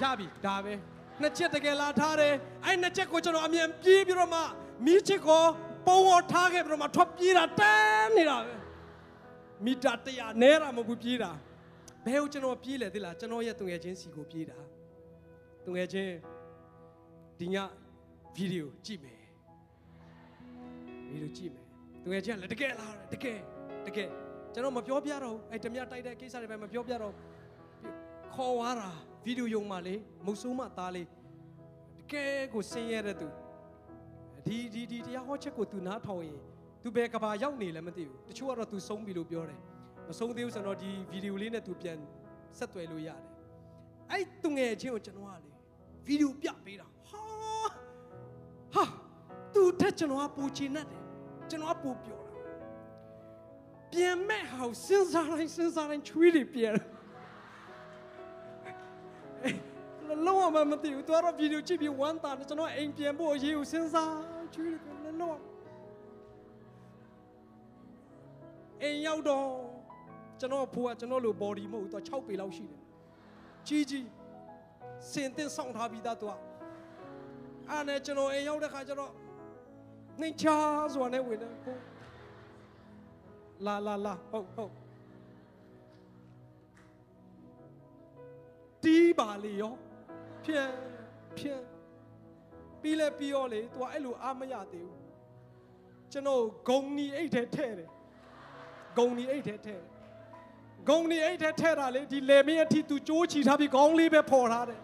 [0.00, 0.74] ရပြီဒါပဲ
[1.20, 4.40] နှစ်ချက်တကယ်လာထားတယ်အဲ့နှစ်ချက်ကိုကျွန်တော်အမြန်ပြေးပြီးတော့မှ
[4.86, 5.44] မီးချစ်ကို
[5.86, 8.54] ပုံော်ထားခဲ့ပြီးတော့မှထွက်ပြေးတာတန်းနေတာပဲ
[9.64, 11.30] မီတာ100နဲတာမဟုတ်ဘူးပြေးတာ
[12.04, 14.58] ဘယ်ကိုကျွန်တော်ပြေးလဲသိလားကျွန်တော်ရဲ့တုငယ်ချင်းစီကိုပြေးတာ
[15.66, 16.14] တုငယ်ချင်း
[17.40, 17.56] ဒီည
[18.36, 19.17] ဗီဒီယိုကြည့်မယ်
[21.12, 21.64] ဗီဒီယိုကြည့်မယ်
[22.02, 23.38] သူငယ်ချင်းကလည်းတကယ်လားတကယ်
[23.86, 24.08] တကယ်
[24.54, 27.14] ကျွန်တော်မပြောပြတော့ဘူးအဲ့ဓမြတိုက်တဲ့ကိစ္စတွေပဲမပြောပြတော့
[28.34, 28.90] ခေါ်သွားတာ
[29.24, 29.94] ဗီဒီယိုယုံမှလေ
[30.26, 31.06] မုတ်ဆိုးမသားလေး
[31.98, 33.28] တကယ်ကိုဆင်းရဲတဲ့သူ
[34.46, 36.40] ဒီဒီဒီတရားဟောချက်ကိုသူနားထောင်ရင်
[36.82, 39.60] သူဘယ်ကဘာရောက်နေလဲမသိဘူးတချို့ကတော့သူဆုံးပြီလို့ပြောတယ်
[40.08, 41.98] မဆုံးသေးဘူးဆိုတော့ဒီဗီဒီယိုလေးနဲ့သူပြန်
[42.58, 43.20] ဆက်သွယ်လို့ရတယ်
[44.10, 45.50] အဲ့သူငယ်ချင်းကိုကျွန်တော်ကလေ
[46.06, 46.97] ဗီဒီယိုပြပေးတာဟာဟာ
[49.54, 51.02] သူတက်ကျွန်တော်ကပူချင်တတ်တယ်
[51.50, 52.34] ကျွန်တော်ကပူပြောတာ
[53.92, 56.74] ပြန်မဲ့ဟောက်စဉ်းစားတိုင်းစဉ်းစားတိုင်းချွေးတွေပြန်
[60.26, 64.14] လုံးဝမမသိဘူးသူကတော့ဗီဒီယိုကြည့်ပြီးဝမ်းသာတယ်ကျွန်တော်အိမ်ပြန်ဖို့အရေးကိုစဉ်းစား
[64.54, 65.34] ချွေးတွေပြန်လုံးဝ
[68.82, 69.46] အိမ်ရောက်တော့
[70.40, 72.82] ကျွန်တော်ဖိုးကကျွန်တော်လို body မဟုတ်ဘူးသူက6ပေလောက်ရှိတယ်
[73.66, 74.06] ကြီးကြီး
[75.10, 76.32] စင်တင်ဆောင်ထားပြီးသားသူက
[77.70, 79.12] အဲ့နဲ့ကျွန်တော်အိမ်ရောက်တဲ့ခါကျတော့
[80.20, 80.46] နှိမ်ချ
[80.92, 81.76] ဆိုတာနဲ့ဝင်တယ်ကို
[83.66, 84.74] လာလာလာဟုတ်ဟုတ်
[88.84, 89.74] တီးပါလေရော
[90.44, 90.74] ဖြန်း
[91.38, 91.64] ဖြန်း
[92.82, 95.00] ပြီးလဲပြီးရောလေသူကအဲ့လိုအားမရသေးဘူး
[96.12, 97.90] ကျွန်တော်ဂုံနီအိတ်ထဲထဲတယ်
[98.98, 99.82] ဂုံနီအိတ်ထဲထဲတယ်
[100.88, 104.80] ဂုံနီအိတ်ထဲထဲတာလေဒီလေမင်းအထိသူကြိုးချီထားပြီးခေါင်းလေးပဲဖော်ထားတယ်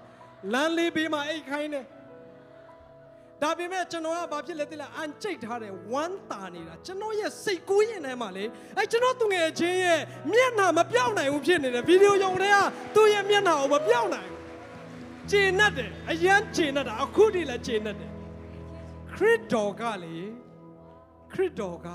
[0.52, 1.84] လမ်းလေးဘေးမှာအိတ်ခိုင်းတယ်
[3.44, 8.44] ဒါပေမဲ့ကျွန်တော်ကဘာဖြစ်လဲသိလားအန်ကျိတ်ထားတယ်ဝမ်းတာနေတာကျွန်တော်ရဲ့စိတ်ကူးရင်ထဲမှာလေ
[8.78, 10.00] အဲကျွန်တော်သူငယ်ချင်းရဲ့
[10.32, 12.56] မျက်နှာမပြောင်းနိုင်ဘူးဖြစ်နေတယ်ဗီဒီယိုယုံတွေက
[12.94, 14.40] သူ့ရဲ့မျက်နှာကိုမပြောင်းနိုင်ဘူး
[15.30, 18.10] ကျေနပ်တယ်အရန်ကျေနပ်တာအခုတည်းလည်းကျေနပ်တယ်
[19.14, 20.16] ခရစ်တော်ကလေ
[21.32, 21.88] ခရစ်တော်က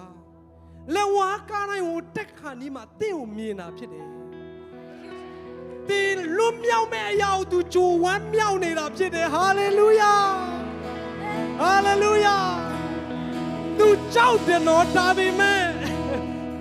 [0.95, 4.07] လက်ဝါးကားတိုင်းကိုတက်ခါနီးမှာတင့်ကိုမြင်တာဖြစ်တယ်
[5.89, 10.13] တင်လွတ်မြောက်မဲ့အရာကိုသူကြိုဝမ်းမြောက်နေတာဖြစ်တယ်ဟာလေလုယာ
[11.59, 12.37] ဟာလေလုယာ
[13.77, 15.63] သူကြောက်တယ်နော်ဒါပေမဲ့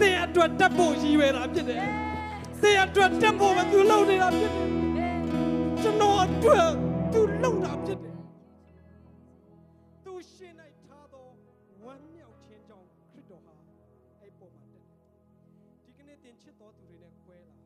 [0.00, 1.84] သင်အတွက်တက်ဖို့ရည်ရွယ်တာဖြစ်တယ်
[2.62, 4.66] သင်အတွက်တက်ဖို့ပဲသူလုပ်နေတာဖြစ်တယ်
[5.82, 6.68] ကျွန်တော်အတွက်
[7.12, 8.16] သူလုပ်တာဖြစ်တယ်
[10.04, 10.52] သူရှင်၌
[10.84, 11.26] ထားသော
[11.84, 13.52] ဝမ်းမြောက်ခြင်းကြောင့်ခရစ်တော်ဟာ
[14.20, 14.94] အဲ့ပေါ်မှာတက်တယ်
[15.84, 17.56] ဒီကနေ့သင်ချစ်တော်သူတွေနဲ့ခွဲလာ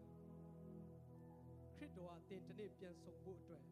[1.76, 3.70] ခရစ်တော်ဟာသင်တစ်နေ့ပြန်ဆုံဖို့အတွက်လက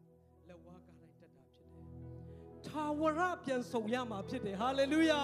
[2.71, 5.23] ထာဝရပြန်ဆုံရမှာဖြစ်တယ်ဟာလေလုယာ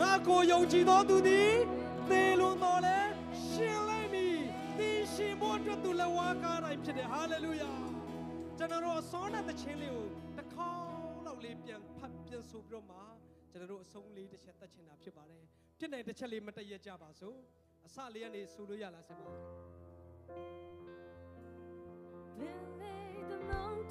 [0.00, 1.52] ငါကိုယုံကြည်သောသူသည်
[2.10, 2.98] သေလွန်တော်လဲ
[3.48, 4.38] ရှင်လိုက်မည်
[4.78, 7.72] သင်ရှင်ဖို့အတွက်သူလက်ဝါးကားလိုက်ဖြစ်တယ်ဟာလေလုယာ
[8.58, 10.06] ကျွန်တော်တို့အစောနဲ့သချင်းလေးကို
[10.36, 10.84] တစ်ခေါက်
[11.24, 12.98] လောက်လေးပြန်ဖတ်ပြန်ဆိုပြီးတော့မှ
[13.50, 15.44] ကျွန်တော်တို့အဆုံးလေးတစ်ချက်တတ်ချင်တာဖြစ်ပါတယ်
[15.78, 17.36] ဖြစ်နိုင်တစ်ချက်လေးမတည့်ရကြပါစို့
[17.86, 19.26] အစလေးကနေဆိုလို့ရလားဆင်ပါ
[22.38, 23.90] Been laid the mold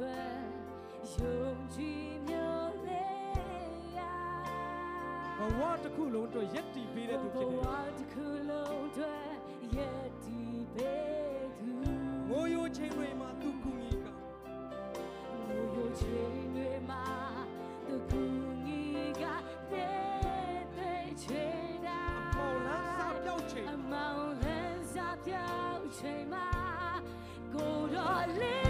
[0.00, 0.18] ဘဝတွေ
[1.12, 4.14] ယုံကြည်မျိုးလေးရာ
[5.38, 9.14] ဘဝတစ်ခုလုံးအတွက်ယက်တည်ပေးတဲ့သူဖြစ်တယ်ဘဝတစ်ခုလုံးတွေ
[9.76, 10.40] ယက်ဒီ
[10.74, 10.94] ပေ
[11.58, 11.70] သူ
[12.28, 14.06] ငိုယိုချိန်တွေမှာသူကူညီက
[15.46, 17.02] ငိုယိုချိန်တွေမှာ
[17.86, 18.22] သူကူ
[18.66, 18.82] ညီ
[19.22, 19.24] က
[19.72, 22.02] တဲ့တဲ့ချိန်တာ
[22.34, 26.48] အမောင်လန်းစားပြောက်ချိန် အမောင်လန်းစားပြောက်ချိန်မှာ
[27.54, 28.65] ကိုတော်လေး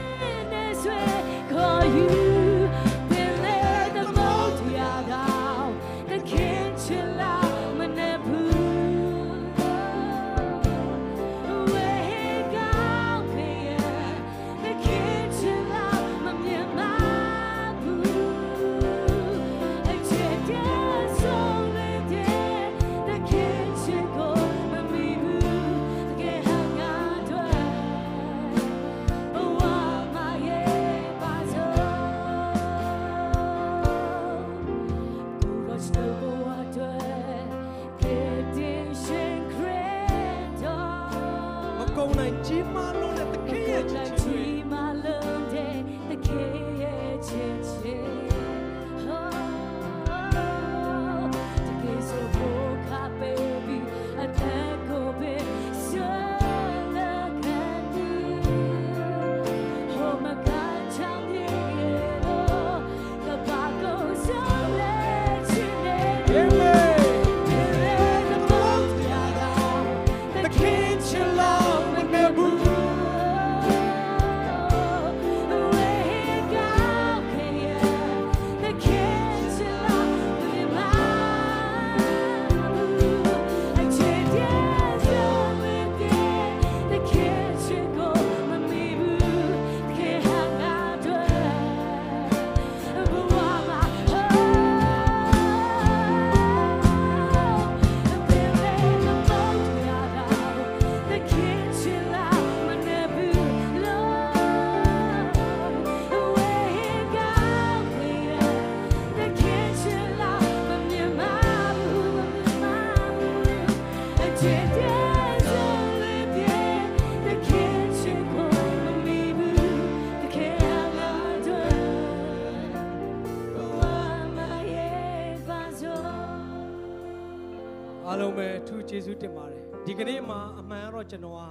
[128.17, 131.51] အားလုံးပဲထူးကျေးဇူးတင်ပါတယ်ဒီကနေ့မှာအမှန်တော့ကျွန်တော်ဟာ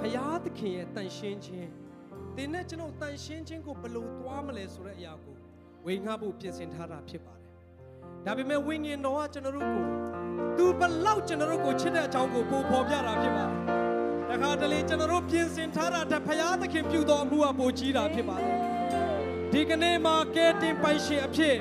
[0.00, 1.70] ဖရာသခင်ရဲ့တန်ရှင်းခြင်း
[2.36, 5.36] တင်းနဲ့ကျွန်တော်တန်ရှင်းခြင်းကိုဘယ်လိုသွားမလဲဆိုတဲ့အရာကို
[5.86, 7.50] ဝေငှဖို့ပြင်ဆင်ထားတာဖြစ်ပါတယ်
[8.26, 9.84] ဒါပေမဲ့ဝိညာဉ်တော်ကကျွန်တော်တို့ကို
[10.56, 13.58] သူဘယ်လောက်ကျွန်တော်တို့ကိုချစ်တဲ့အကြောင်းကိုပို့ဖော်ပြတာဖြစ်ပါတယ်
[14.30, 18.56] တခါတလေကျွန်တော်တို့ပြင်ဆင်ထားတာတဲ့ဖရာသခင်ပြုတော်အမှုကပိုကြီးတာဖြစ်ပါတယ်
[19.52, 21.56] ဒီကနေ့မှာကဲတင်ပိုင်ရှင်အဖြစ်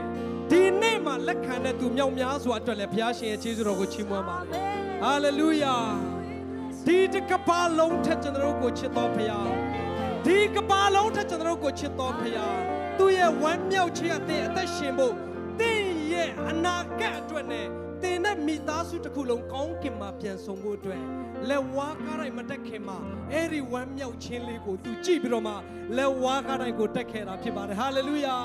[0.52, 4.62] ဒီနေ့မှာလက်ခံတဲ့သူမြောက်များစွာအတွက်လည်းဘုရားရှင်ရဲ့ကျေးဇူးတော်ကိုချီးမွမ်းပါတယ်။
[5.04, 5.76] ဟာလေလုယာ။
[6.86, 9.48] ဒီတစ်ကပ္ပလုံးထက်ကျွန်တော်တို့ကိုချစ်တော်ဘုရား။
[10.26, 12.58] ဒီကပ္ပလုံးထက်ကျွန်တော်တို့ကိုချစ်တော်ဘုရား။
[12.98, 15.14] သူ့ရဲ့ဝမ်းမြောက်ခြင်းအသင်အသက်ရှင်ဖို့
[15.60, 17.66] သင်ရဲ့အနာဂတ်အတွက်နဲ့
[18.04, 21.02] သင်တဲ့မိသားစုတစ်ခုလုံးကောင်းကင်မှာပြန်ဆောင်ဖို့အတွက်
[21.50, 22.98] လက်ဝါးကားတိုင်းမတက်ခင်မှာ
[23.32, 25.54] အဲ့ဒီဝမ်းမြောက်ခြင်းလေးကိုသူကြည့်ပြီးတော့မှ
[25.98, 28.38] လက်ဝါးကားတိုင်းကိုတက်ခဲ့တာဖြစ်ပါတယ်ဟာလေလုယာ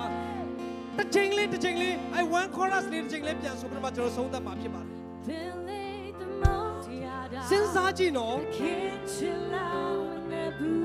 [0.99, 4.91] တစ်ချိန်လေးတစ်ချိန်လေးအဲ one chorus လေးတစ်ချိန်လေးပြန်ဆိုပြီးတော့မှကျွန်တော်ဆုံးသက်မှာဖြစ်ပါတယ်
[5.27, 9.71] ပင်လေးသမုတ်တရားတာစဉ်းစားကြည့်နော်ခင်ချင်လာ
[10.31, 10.83] နေဘူး